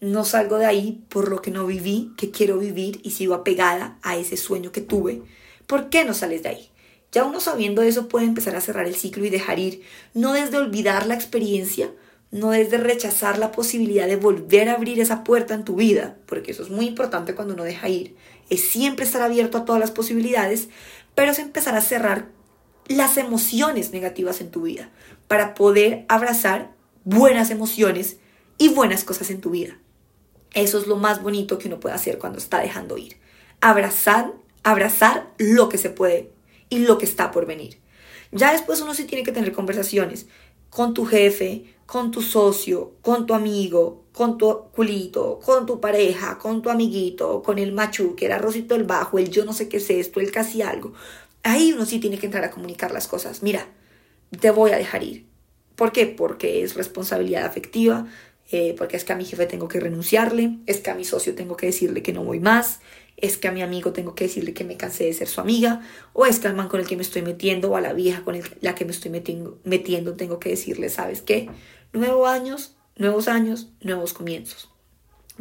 No 0.02 0.26
salgo 0.26 0.58
de 0.58 0.66
ahí 0.66 1.04
por 1.10 1.30
lo 1.30 1.44
que 1.44 1.52
no 1.52 1.68
viví, 1.68 2.12
que 2.18 2.32
quiero 2.32 2.58
vivir 2.58 3.00
y 3.04 3.12
sigo 3.12 3.36
apegada 3.36 4.00
a 4.02 4.18
ese 4.18 4.36
sueño 4.36 4.72
que 4.72 4.82
tuve. 4.82 5.22
¿Por 5.68 5.92
qué 5.92 6.06
no 6.06 6.16
sales 6.16 6.42
de 6.42 6.50
ahí? 6.50 6.72
Ya 7.12 7.24
uno 7.24 7.40
sabiendo 7.40 7.84
eso 7.84 8.08
puede 8.08 8.26
empezar 8.26 8.56
a 8.56 8.62
cerrar 8.62 8.88
el 8.88 8.96
ciclo 8.96 9.26
y 9.26 9.30
dejar 9.30 9.60
ir, 9.60 9.84
no 10.16 10.34
desde 10.34 10.58
olvidar 10.58 11.06
la 11.06 11.14
experiencia, 11.14 11.92
no 12.32 12.50
desde 12.50 12.80
rechazar 12.80 13.38
la 13.38 13.52
posibilidad 13.52 14.08
de 14.08 14.16
volver 14.16 14.70
a 14.70 14.74
abrir 14.74 15.00
esa 15.00 15.24
puerta 15.24 15.54
en 15.54 15.66
tu 15.66 15.76
vida, 15.76 16.18
porque 16.26 16.50
eso 16.50 16.64
es 16.64 16.72
muy 16.72 16.88
importante 16.88 17.36
cuando 17.36 17.54
uno 17.54 17.64
deja 17.64 17.88
ir, 17.88 18.16
es 18.50 18.62
siempre 18.62 19.06
estar 19.06 19.22
abierto 19.22 19.60
a 19.60 19.66
todas 19.66 19.80
las 19.80 19.92
posibilidades, 19.92 20.70
pero 21.14 21.32
es 21.32 21.38
empezar 21.38 21.76
a 21.76 21.82
cerrar 21.82 22.30
las 22.88 23.18
emociones 23.18 23.92
negativas 23.92 24.42
en 24.42 24.50
tu 24.50 24.64
vida 24.64 24.90
para 25.28 25.54
poder 25.54 26.06
abrazar 26.08 26.72
buenas 27.04 27.52
emociones 27.52 28.18
y 28.58 28.70
buenas 28.70 29.04
cosas 29.04 29.30
en 29.30 29.42
tu 29.42 29.52
vida. 29.52 29.78
Eso 30.54 30.80
es 30.80 30.88
lo 30.88 30.98
más 30.98 31.22
bonito 31.22 31.58
que 31.58 31.68
uno 31.68 31.80
puede 31.80 31.96
hacer 31.96 32.18
cuando 32.18 32.40
está 32.40 32.60
dejando 32.60 32.98
ir. 32.98 33.18
Abrazar, 33.62 34.34
abrazar 34.64 35.32
lo 35.38 35.70
que 35.70 35.78
se 35.78 35.90
puede 35.90 36.32
y 36.70 36.80
lo 36.80 36.98
que 36.98 37.06
está 37.06 37.32
por 37.32 37.46
venir. 37.46 37.80
Ya 38.32 38.52
después 38.52 38.82
uno 38.82 38.94
sí 38.94 39.06
tiene 39.06 39.24
que 39.24 39.32
tener 39.32 39.52
conversaciones 39.52 40.28
con 40.70 40.94
tu 40.94 41.06
jefe, 41.06 41.66
con 41.86 42.12
tu 42.12 42.22
socio, 42.22 42.94
con 43.02 43.26
tu 43.26 43.34
amigo, 43.34 44.06
con 44.14 44.38
tu 44.38 44.70
culito, 44.72 45.40
con 45.44 45.66
tu 45.66 45.82
pareja, 45.82 46.38
con 46.38 46.62
tu 46.62 46.70
amiguito, 46.70 47.42
con 47.44 47.60
el 47.60 47.74
machu, 47.74 48.16
que 48.16 48.26
era 48.26 48.38
Rosito 48.38 48.76
el 48.76 48.86
Bajo, 48.86 49.20
el 49.20 49.30
yo 49.30 49.44
no 49.46 49.52
sé 49.52 49.68
qué 49.68 49.78
es 49.78 49.90
esto, 49.90 50.20
el 50.22 50.32
casi 50.32 50.62
algo. 50.62 50.94
Ahí 51.44 51.74
uno 51.74 51.86
sí 51.86 52.00
tiene 52.00 52.18
que 52.18 52.28
entrar 52.28 52.44
a 52.46 52.52
comunicar 52.52 52.92
las 52.92 53.08
cosas. 53.08 53.44
Mira, 53.44 53.68
te 54.40 54.52
voy 54.52 54.72
a 54.72 54.78
dejar 54.78 55.04
ir. 55.04 55.26
¿Por 55.76 55.92
qué? 55.92 56.06
Porque 56.06 56.64
es 56.64 56.76
responsabilidad 56.76 57.46
afectiva, 57.46 58.06
eh, 58.52 58.76
porque 58.78 58.98
es 58.98 59.06
que 59.06 59.14
a 59.14 59.16
mi 59.16 59.26
jefe 59.26 59.46
tengo 59.46 59.68
que 59.68 59.80
renunciarle, 59.80 60.58
es 60.66 60.80
que 60.80 60.92
a 60.92 60.96
mi 60.96 61.06
socio 61.06 61.36
tengo 61.36 61.56
que 61.56 61.68
decirle 61.68 62.04
que 62.04 62.12
no 62.12 62.24
voy 62.24 62.40
más, 62.40 62.82
es 63.18 63.38
que 63.38 63.48
a 63.48 63.52
mi 63.52 63.62
amigo 63.62 63.94
tengo 63.94 64.14
que 64.14 64.26
decirle 64.26 64.54
que 64.54 64.64
me 64.64 64.78
cansé 64.78 65.06
de 65.06 65.14
ser 65.14 65.28
su 65.28 65.40
amiga, 65.40 65.82
o 66.14 66.26
es 66.26 66.40
que 66.40 66.48
al 66.48 66.56
man 66.56 66.68
con 66.68 66.80
el 66.80 66.88
que 66.88 66.98
me 66.98 67.04
estoy 67.04 67.22
metiendo, 67.22 67.72
o 67.72 67.76
a 67.78 67.82
la 67.82 67.94
vieja 67.94 68.24
con 68.24 68.38
la 68.62 68.76
que 68.76 68.84
me 68.84 68.92
estoy 68.92 69.12
metiendo, 69.12 69.60
metiendo, 69.64 70.16
tengo 70.16 70.40
que 70.40 70.50
decirle, 70.50 70.90
¿sabes 70.90 71.22
qué? 71.22 71.50
Nuevos 71.94 72.28
años, 72.28 72.76
nuevos 72.98 73.28
años, 73.28 73.70
nuevos 73.82 74.14
comienzos. 74.14 74.70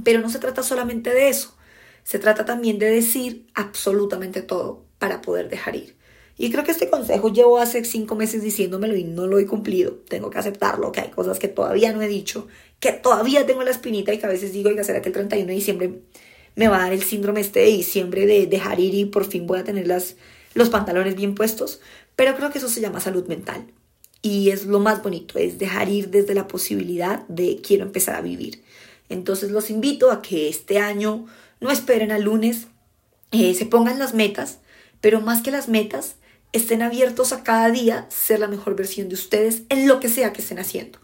Pero 0.04 0.20
no 0.20 0.30
se 0.30 0.38
trata 0.38 0.62
solamente 0.62 1.10
de 1.10 1.28
eso, 1.28 1.56
se 2.04 2.18
trata 2.18 2.44
también 2.44 2.78
de 2.78 2.90
decir 2.90 3.46
absolutamente 3.54 4.42
todo 4.42 4.84
para 4.98 5.20
poder 5.20 5.48
dejar 5.48 5.74
ir. 5.74 5.99
Y 6.38 6.50
creo 6.50 6.64
que 6.64 6.70
este 6.70 6.88
consejo 6.88 7.32
llevo 7.32 7.58
hace 7.58 7.84
cinco 7.84 8.14
meses 8.16 8.42
diciéndomelo 8.42 8.96
y 8.96 9.04
no 9.04 9.26
lo 9.26 9.38
he 9.38 9.46
cumplido. 9.46 9.92
Tengo 10.08 10.30
que 10.30 10.38
aceptarlo, 10.38 10.92
que 10.92 11.00
hay 11.00 11.10
cosas 11.10 11.38
que 11.38 11.48
todavía 11.48 11.92
no 11.92 12.00
he 12.00 12.08
dicho, 12.08 12.48
que 12.78 12.92
todavía 12.92 13.44
tengo 13.46 13.62
la 13.62 13.70
espinita 13.70 14.12
y 14.12 14.18
que 14.18 14.26
a 14.26 14.30
veces 14.30 14.52
digo, 14.52 14.70
oiga, 14.70 14.84
¿será 14.84 15.02
que 15.02 15.10
el 15.10 15.14
31 15.14 15.46
de 15.46 15.54
diciembre 15.54 16.00
me 16.56 16.68
va 16.68 16.78
a 16.78 16.82
dar 16.84 16.92
el 16.92 17.02
síndrome 17.02 17.40
este 17.40 17.60
de 17.60 17.66
diciembre 17.66 18.26
de 18.26 18.46
dejar 18.46 18.80
ir 18.80 18.94
y 18.94 19.04
por 19.04 19.26
fin 19.26 19.46
voy 19.46 19.58
a 19.58 19.64
tener 19.64 19.86
las, 19.86 20.16
los 20.54 20.70
pantalones 20.70 21.14
bien 21.14 21.34
puestos? 21.34 21.80
Pero 22.16 22.34
creo 22.36 22.50
que 22.50 22.58
eso 22.58 22.68
se 22.68 22.80
llama 22.80 23.00
salud 23.00 23.26
mental. 23.26 23.66
Y 24.22 24.50
es 24.50 24.66
lo 24.66 24.80
más 24.80 25.02
bonito, 25.02 25.38
es 25.38 25.58
dejar 25.58 25.88
ir 25.88 26.10
desde 26.10 26.34
la 26.34 26.48
posibilidad 26.48 27.26
de 27.28 27.60
quiero 27.62 27.84
empezar 27.84 28.16
a 28.16 28.20
vivir. 28.20 28.62
Entonces 29.08 29.50
los 29.50 29.70
invito 29.70 30.10
a 30.10 30.22
que 30.22 30.48
este 30.48 30.78
año 30.78 31.26
no 31.60 31.70
esperen 31.70 32.12
al 32.12 32.22
lunes, 32.22 32.66
eh, 33.32 33.54
se 33.54 33.66
pongan 33.66 33.98
las 33.98 34.14
metas, 34.14 34.58
pero 35.00 35.20
más 35.20 35.42
que 35.42 35.50
las 35.50 35.68
metas, 35.68 36.16
estén 36.52 36.82
abiertos 36.82 37.32
a 37.32 37.42
cada 37.42 37.70
día 37.70 38.06
ser 38.08 38.40
la 38.40 38.48
mejor 38.48 38.76
versión 38.76 39.08
de 39.08 39.14
ustedes 39.14 39.62
en 39.68 39.86
lo 39.86 40.00
que 40.00 40.08
sea 40.08 40.32
que 40.32 40.42
estén 40.42 40.58
haciendo, 40.58 40.98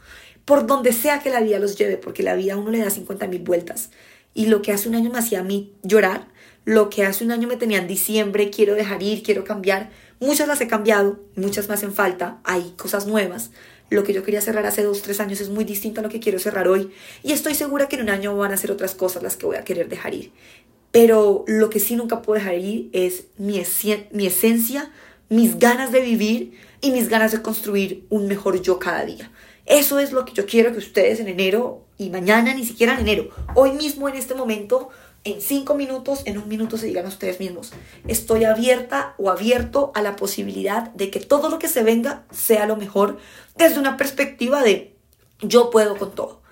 por 0.45 0.67
donde 0.67 0.93
sea 0.93 1.21
que 1.21 1.31
la 1.31 1.41
vida 1.41 1.59
los 1.59 1.77
lleve, 1.77 1.97
porque 1.97 2.23
la 2.23 2.35
vida 2.35 2.55
a 2.55 2.57
uno 2.57 2.71
le 2.71 2.79
da 2.79 2.91
50 2.91 3.27
mil 3.29 3.43
vueltas. 3.43 3.91
Y 4.35 4.47
lo 4.47 4.63
que 4.63 4.73
hace 4.73 4.89
un 4.89 4.95
año 4.95 5.11
me 5.11 5.19
hacía 5.19 5.41
a 5.41 5.45
mí 5.45 5.73
llorar, 5.83 6.29
lo 6.65 6.91
que 6.91 7.05
hace 7.05 7.25
un 7.25 7.31
año 7.31 7.47
me 7.49 7.57
tenía 7.57 7.79
en 7.79 7.87
diciembre, 7.87 8.51
quiero 8.51 8.75
dejar 8.75 9.03
ir, 9.03 9.23
quiero 9.23 9.45
cambiar, 9.45 9.91
muchas 10.21 10.49
las 10.49 10.61
he 10.61 10.67
cambiado, 10.67 11.21
muchas 11.37 11.69
me 11.69 11.75
hacen 11.75 11.93
falta, 11.93 12.41
hay 12.45 12.75
cosas 12.77 13.07
nuevas. 13.07 13.51
Lo 13.89 14.03
que 14.03 14.13
yo 14.13 14.25
quería 14.25 14.41
cerrar 14.41 14.67
hace 14.67 14.83
dos, 14.83 15.03
tres 15.03 15.21
años 15.21 15.41
es 15.41 15.49
muy 15.49 15.65
distinto 15.65 16.01
a 16.01 16.03
lo 16.03 16.09
que 16.09 16.19
quiero 16.19 16.41
cerrar 16.41 16.67
hoy. 16.67 16.91
Y 17.23 17.31
estoy 17.31 17.55
segura 17.55 17.89
que 17.89 17.95
en 17.97 18.03
un 18.03 18.11
año 18.11 18.37
van 18.37 18.53
a 18.53 18.57
ser 18.57 18.73
otras 18.73 18.97
cosas 18.97 19.23
las 19.23 19.37
que 19.37 19.47
voy 19.47 19.57
a 19.57 19.65
querer 19.65 19.89
dejar 19.89 20.13
ir. 20.13 20.33
Pero 20.91 21.45
lo 21.47 21.71
que 21.71 21.79
sí 21.79 21.95
nunca 21.95 22.21
puedo 22.23 22.41
dejar 22.41 22.57
ir 22.57 22.91
es 22.93 23.27
mi, 23.39 23.63
mi 24.11 24.27
esencia, 24.27 24.91
mis 25.29 25.59
ganas 25.59 25.93
de 25.93 26.01
vivir 26.01 26.59
y 26.81 26.91
mis 26.91 27.09
ganas 27.09 27.33
de 27.33 27.43
construir 27.43 28.07
un 28.11 28.29
mejor 28.29 28.61
yo 28.63 28.79
cada 28.79 29.05
día. 29.05 29.31
Eso 29.67 29.99
es 29.99 30.13
lo 30.13 30.25
que 30.25 30.33
yo 30.33 30.47
quiero 30.47 30.73
que 30.73 30.79
ustedes 30.79 31.19
en 31.19 31.29
enero 31.29 31.85
y 31.99 32.11
mañana, 32.11 32.55
ni 32.55 32.65
siquiera 32.65 32.95
en 32.95 33.01
enero, 33.01 33.31
hoy 33.55 33.73
mismo 33.73 34.09
en 34.09 34.15
este 34.15 34.35
momento, 34.35 34.91
en 35.25 35.41
cinco 35.41 35.75
minutos, 35.75 36.23
en 36.25 36.39
un 36.39 36.47
minuto 36.47 36.79
se 36.79 36.87
digan 36.87 37.07
a 37.07 37.09
ustedes 37.09 37.41
mismos, 37.41 37.73
estoy 38.07 38.45
abierta 38.45 39.15
o 39.19 39.29
abierto 39.29 39.91
a 39.95 40.03
la 40.03 40.15
posibilidad 40.15 40.91
de 40.91 41.11
que 41.11 41.19
todo 41.19 41.49
lo 41.49 41.59
que 41.59 41.69
se 41.69 41.83
venga 41.83 42.25
sea 42.31 42.67
lo 42.67 42.77
mejor 42.77 43.19
desde 43.57 43.81
una 43.81 43.97
perspectiva 43.97 44.63
de 44.63 44.95
yo 45.41 45.71
puedo 45.71 45.97
con 45.97 46.15
todo. 46.15 46.43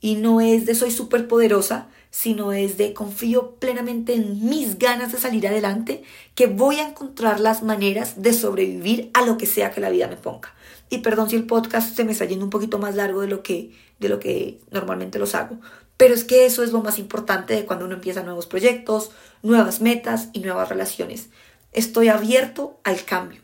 Y 0.00 0.16
no 0.16 0.40
es 0.40 0.66
de 0.66 0.74
soy 0.74 0.90
súper 0.90 1.28
poderosa, 1.28 1.88
sino 2.14 2.52
es 2.52 2.78
de 2.78 2.94
confío 2.94 3.56
plenamente 3.56 4.14
en 4.14 4.48
mis 4.48 4.78
ganas 4.78 5.10
de 5.10 5.18
salir 5.18 5.48
adelante, 5.48 6.04
que 6.36 6.46
voy 6.46 6.76
a 6.76 6.86
encontrar 6.88 7.40
las 7.40 7.64
maneras 7.64 8.22
de 8.22 8.32
sobrevivir 8.32 9.10
a 9.14 9.26
lo 9.26 9.36
que 9.36 9.46
sea 9.46 9.72
que 9.72 9.80
la 9.80 9.90
vida 9.90 10.06
me 10.06 10.14
ponga. 10.14 10.54
Y 10.88 10.98
perdón 10.98 11.28
si 11.28 11.34
el 11.34 11.44
podcast 11.44 11.96
se 11.96 12.04
me 12.04 12.12
está 12.12 12.24
yendo 12.24 12.44
un 12.44 12.52
poquito 12.52 12.78
más 12.78 12.94
largo 12.94 13.20
de 13.20 13.26
lo 13.26 13.42
que, 13.42 13.72
de 13.98 14.08
lo 14.08 14.20
que 14.20 14.60
normalmente 14.70 15.18
los 15.18 15.34
hago, 15.34 15.58
pero 15.96 16.14
es 16.14 16.22
que 16.22 16.46
eso 16.46 16.62
es 16.62 16.70
lo 16.70 16.82
más 16.82 17.00
importante 17.00 17.52
de 17.52 17.64
cuando 17.64 17.84
uno 17.84 17.96
empieza 17.96 18.22
nuevos 18.22 18.46
proyectos, 18.46 19.10
nuevas 19.42 19.80
metas 19.80 20.28
y 20.32 20.38
nuevas 20.38 20.68
relaciones. 20.68 21.30
Estoy 21.72 22.06
abierto 22.06 22.78
al 22.84 23.04
cambio. 23.04 23.42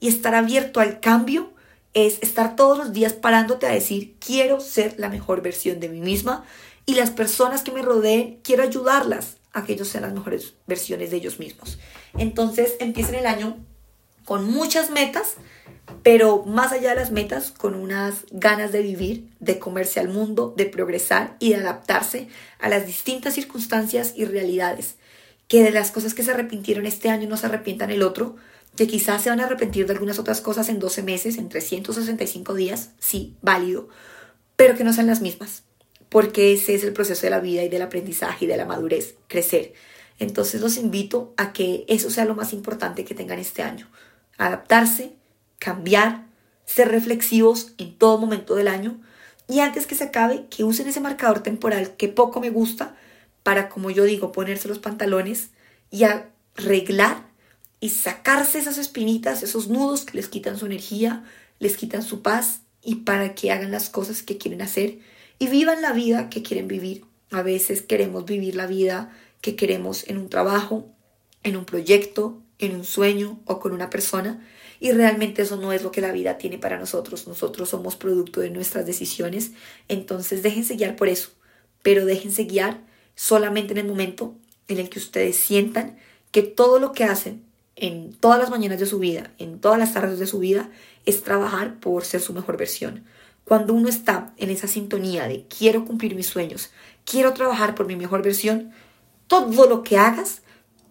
Y 0.00 0.08
estar 0.08 0.34
abierto 0.34 0.80
al 0.80 0.98
cambio 0.98 1.52
es 1.92 2.18
estar 2.22 2.56
todos 2.56 2.76
los 2.76 2.92
días 2.92 3.12
parándote 3.12 3.66
a 3.66 3.72
decir, 3.72 4.16
quiero 4.18 4.58
ser 4.58 4.96
la 4.98 5.08
mejor 5.08 5.42
versión 5.42 5.78
de 5.78 5.88
mí 5.88 6.00
misma 6.00 6.44
y 6.86 6.94
las 6.94 7.10
personas 7.10 7.62
que 7.62 7.72
me 7.72 7.82
rodeen, 7.82 8.40
quiero 8.42 8.62
ayudarlas 8.62 9.36
a 9.52 9.64
que 9.64 9.72
ellos 9.72 9.88
sean 9.88 10.02
las 10.02 10.12
mejores 10.12 10.54
versiones 10.66 11.10
de 11.10 11.16
ellos 11.16 11.38
mismos. 11.38 11.78
Entonces 12.18 12.74
empiecen 12.80 13.14
el 13.14 13.26
año 13.26 13.56
con 14.24 14.50
muchas 14.50 14.90
metas, 14.90 15.34
pero 16.02 16.44
más 16.44 16.72
allá 16.72 16.90
de 16.90 16.96
las 16.96 17.10
metas, 17.10 17.50
con 17.50 17.74
unas 17.74 18.26
ganas 18.30 18.72
de 18.72 18.82
vivir, 18.82 19.30
de 19.40 19.58
comerse 19.58 20.00
al 20.00 20.08
mundo, 20.08 20.52
de 20.56 20.66
progresar 20.66 21.36
y 21.38 21.50
de 21.50 21.56
adaptarse 21.56 22.28
a 22.58 22.68
las 22.68 22.86
distintas 22.86 23.34
circunstancias 23.34 24.12
y 24.16 24.24
realidades. 24.24 24.96
Que 25.48 25.62
de 25.62 25.70
las 25.70 25.90
cosas 25.90 26.14
que 26.14 26.22
se 26.22 26.32
arrepintieron 26.32 26.86
este 26.86 27.10
año 27.10 27.28
no 27.28 27.36
se 27.36 27.46
arrepientan 27.46 27.90
el 27.90 28.02
otro, 28.02 28.36
que 28.76 28.86
quizás 28.86 29.22
se 29.22 29.30
van 29.30 29.40
a 29.40 29.44
arrepentir 29.44 29.86
de 29.86 29.92
algunas 29.92 30.18
otras 30.18 30.40
cosas 30.40 30.68
en 30.68 30.80
12 30.80 31.02
meses, 31.02 31.38
en 31.38 31.48
365 31.48 32.54
días, 32.54 32.90
sí, 32.98 33.36
válido, 33.40 33.88
pero 34.56 34.74
que 34.74 34.84
no 34.84 34.92
sean 34.92 35.06
las 35.06 35.20
mismas 35.20 35.63
porque 36.14 36.52
ese 36.52 36.76
es 36.76 36.84
el 36.84 36.92
proceso 36.92 37.22
de 37.22 37.30
la 37.30 37.40
vida 37.40 37.64
y 37.64 37.68
del 37.68 37.82
aprendizaje 37.82 38.44
y 38.44 38.46
de 38.46 38.56
la 38.56 38.64
madurez, 38.64 39.16
crecer. 39.26 39.74
Entonces 40.20 40.60
los 40.60 40.76
invito 40.76 41.34
a 41.36 41.52
que 41.52 41.84
eso 41.88 42.08
sea 42.08 42.24
lo 42.24 42.36
más 42.36 42.52
importante 42.52 43.04
que 43.04 43.16
tengan 43.16 43.40
este 43.40 43.62
año. 43.62 43.90
Adaptarse, 44.38 45.16
cambiar, 45.58 46.26
ser 46.66 46.92
reflexivos 46.92 47.72
en 47.78 47.98
todo 47.98 48.16
momento 48.18 48.54
del 48.54 48.68
año 48.68 49.00
y 49.48 49.58
antes 49.58 49.88
que 49.88 49.96
se 49.96 50.04
acabe, 50.04 50.46
que 50.50 50.62
usen 50.62 50.86
ese 50.86 51.00
marcador 51.00 51.42
temporal 51.42 51.96
que 51.96 52.06
poco 52.06 52.38
me 52.38 52.50
gusta 52.50 52.94
para, 53.42 53.68
como 53.68 53.90
yo 53.90 54.04
digo, 54.04 54.30
ponerse 54.30 54.68
los 54.68 54.78
pantalones 54.78 55.50
y 55.90 56.04
arreglar 56.04 57.26
y 57.80 57.88
sacarse 57.88 58.60
esas 58.60 58.78
espinitas, 58.78 59.42
esos 59.42 59.66
nudos 59.66 60.04
que 60.04 60.16
les 60.16 60.28
quitan 60.28 60.58
su 60.58 60.66
energía, 60.66 61.24
les 61.58 61.76
quitan 61.76 62.04
su 62.04 62.22
paz 62.22 62.60
y 62.84 62.94
para 63.02 63.34
que 63.34 63.50
hagan 63.50 63.72
las 63.72 63.90
cosas 63.90 64.22
que 64.22 64.38
quieren 64.38 64.62
hacer 64.62 65.00
y 65.38 65.48
vivan 65.48 65.82
la 65.82 65.92
vida 65.92 66.30
que 66.30 66.42
quieren 66.42 66.68
vivir. 66.68 67.04
A 67.30 67.42
veces 67.42 67.82
queremos 67.82 68.24
vivir 68.24 68.54
la 68.54 68.66
vida 68.66 69.12
que 69.40 69.56
queremos 69.56 70.08
en 70.08 70.18
un 70.18 70.28
trabajo, 70.28 70.86
en 71.42 71.56
un 71.56 71.64
proyecto, 71.64 72.40
en 72.58 72.76
un 72.76 72.84
sueño 72.84 73.40
o 73.44 73.60
con 73.60 73.72
una 73.72 73.90
persona. 73.90 74.46
Y 74.80 74.92
realmente 74.92 75.42
eso 75.42 75.56
no 75.56 75.72
es 75.72 75.82
lo 75.82 75.90
que 75.90 76.00
la 76.00 76.12
vida 76.12 76.38
tiene 76.38 76.58
para 76.58 76.78
nosotros. 76.78 77.26
Nosotros 77.26 77.68
somos 77.68 77.96
producto 77.96 78.40
de 78.40 78.50
nuestras 78.50 78.86
decisiones. 78.86 79.52
Entonces 79.88 80.42
déjense 80.42 80.76
guiar 80.76 80.96
por 80.96 81.08
eso. 81.08 81.30
Pero 81.82 82.04
déjense 82.06 82.44
guiar 82.44 82.80
solamente 83.14 83.72
en 83.72 83.78
el 83.78 83.86
momento 83.86 84.34
en 84.68 84.78
el 84.78 84.88
que 84.88 84.98
ustedes 84.98 85.36
sientan 85.36 85.98
que 86.30 86.42
todo 86.42 86.78
lo 86.78 86.92
que 86.92 87.04
hacen 87.04 87.44
en 87.76 88.14
todas 88.14 88.38
las 88.38 88.50
mañanas 88.50 88.80
de 88.80 88.86
su 88.86 88.98
vida, 88.98 89.32
en 89.38 89.60
todas 89.60 89.78
las 89.78 89.92
tardes 89.92 90.18
de 90.18 90.26
su 90.26 90.38
vida, 90.38 90.70
es 91.06 91.22
trabajar 91.22 91.80
por 91.80 92.04
ser 92.04 92.20
su 92.20 92.32
mejor 92.32 92.56
versión. 92.56 93.04
Cuando 93.44 93.74
uno 93.74 93.88
está 93.88 94.32
en 94.38 94.50
esa 94.50 94.68
sintonía 94.68 95.28
de 95.28 95.46
quiero 95.46 95.84
cumplir 95.84 96.14
mis 96.14 96.26
sueños, 96.26 96.70
quiero 97.04 97.34
trabajar 97.34 97.74
por 97.74 97.86
mi 97.86 97.96
mejor 97.96 98.22
versión, 98.22 98.72
todo 99.26 99.66
lo 99.66 99.82
que 99.82 99.98
hagas, 99.98 100.42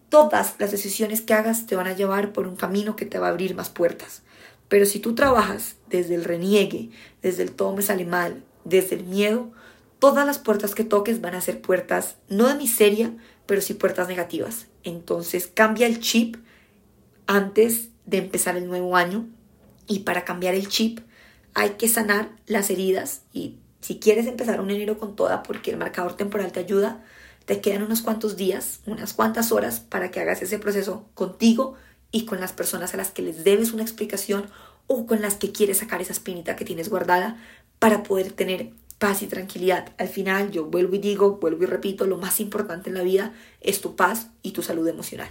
todas 0.08 0.54
las 0.58 0.70
decisiones 0.70 1.20
que 1.20 1.34
hagas 1.34 1.66
te 1.66 1.74
van 1.74 1.88
a 1.88 1.96
llevar 1.96 2.32
por 2.32 2.46
un 2.46 2.56
camino 2.56 2.94
que 2.94 3.06
te 3.06 3.18
va 3.18 3.26
a 3.26 3.30
abrir 3.30 3.56
más 3.56 3.70
puertas. 3.70 4.22
Pero 4.68 4.86
si 4.86 5.00
tú 5.00 5.14
trabajas 5.14 5.76
desde 5.88 6.14
el 6.14 6.24
reniegue, 6.24 6.90
desde 7.22 7.42
el 7.42 7.52
todo 7.52 7.74
me 7.74 7.82
sale 7.82 8.04
mal, 8.04 8.42
desde 8.64 8.96
el 8.96 9.04
miedo, 9.04 9.50
todas 9.98 10.26
las 10.26 10.38
puertas 10.38 10.74
que 10.74 10.84
toques 10.84 11.20
van 11.20 11.34
a 11.34 11.40
ser 11.40 11.60
puertas 11.60 12.16
no 12.28 12.46
de 12.46 12.54
miseria, 12.54 13.12
pero 13.46 13.60
sí 13.60 13.74
puertas 13.74 14.08
negativas. 14.08 14.66
Entonces 14.84 15.50
cambia 15.52 15.86
el 15.86 16.00
chip 16.00 16.36
antes 17.26 17.88
de 18.06 18.18
empezar 18.18 18.56
el 18.56 18.66
nuevo 18.68 18.96
año 18.96 19.26
y 19.86 20.00
para 20.00 20.24
cambiar 20.24 20.54
el 20.54 20.68
chip 20.68 21.00
hay 21.54 21.70
que 21.70 21.88
sanar 21.88 22.30
las 22.46 22.70
heridas 22.70 23.22
y 23.32 23.56
si 23.80 23.98
quieres 23.98 24.26
empezar 24.26 24.60
un 24.60 24.70
enero 24.70 24.98
con 24.98 25.14
toda 25.14 25.42
porque 25.42 25.70
el 25.70 25.76
marcador 25.76 26.16
temporal 26.16 26.52
te 26.52 26.60
ayuda, 26.60 27.04
te 27.44 27.60
quedan 27.60 27.82
unos 27.82 28.02
cuantos 28.02 28.36
días, 28.36 28.80
unas 28.86 29.12
cuantas 29.12 29.52
horas 29.52 29.80
para 29.80 30.10
que 30.10 30.20
hagas 30.20 30.42
ese 30.42 30.58
proceso 30.58 31.06
contigo 31.14 31.74
y 32.10 32.24
con 32.24 32.40
las 32.40 32.52
personas 32.52 32.94
a 32.94 32.96
las 32.96 33.10
que 33.10 33.22
les 33.22 33.44
debes 33.44 33.72
una 33.72 33.82
explicación 33.82 34.46
o 34.86 35.06
con 35.06 35.20
las 35.20 35.34
que 35.34 35.52
quieres 35.52 35.78
sacar 35.78 36.00
esa 36.00 36.12
espinita 36.12 36.56
que 36.56 36.64
tienes 36.64 36.88
guardada 36.88 37.36
para 37.78 38.02
poder 38.02 38.32
tener 38.32 38.70
paz 38.98 39.22
y 39.22 39.26
tranquilidad. 39.26 39.92
Al 39.98 40.08
final, 40.08 40.50
yo 40.50 40.64
vuelvo 40.64 40.94
y 40.94 40.98
digo, 40.98 41.36
vuelvo 41.36 41.64
y 41.64 41.66
repito, 41.66 42.06
lo 42.06 42.16
más 42.16 42.40
importante 42.40 42.88
en 42.88 42.94
la 42.94 43.02
vida 43.02 43.34
es 43.60 43.80
tu 43.80 43.96
paz 43.96 44.28
y 44.42 44.52
tu 44.52 44.62
salud 44.62 44.88
emocional. 44.88 45.28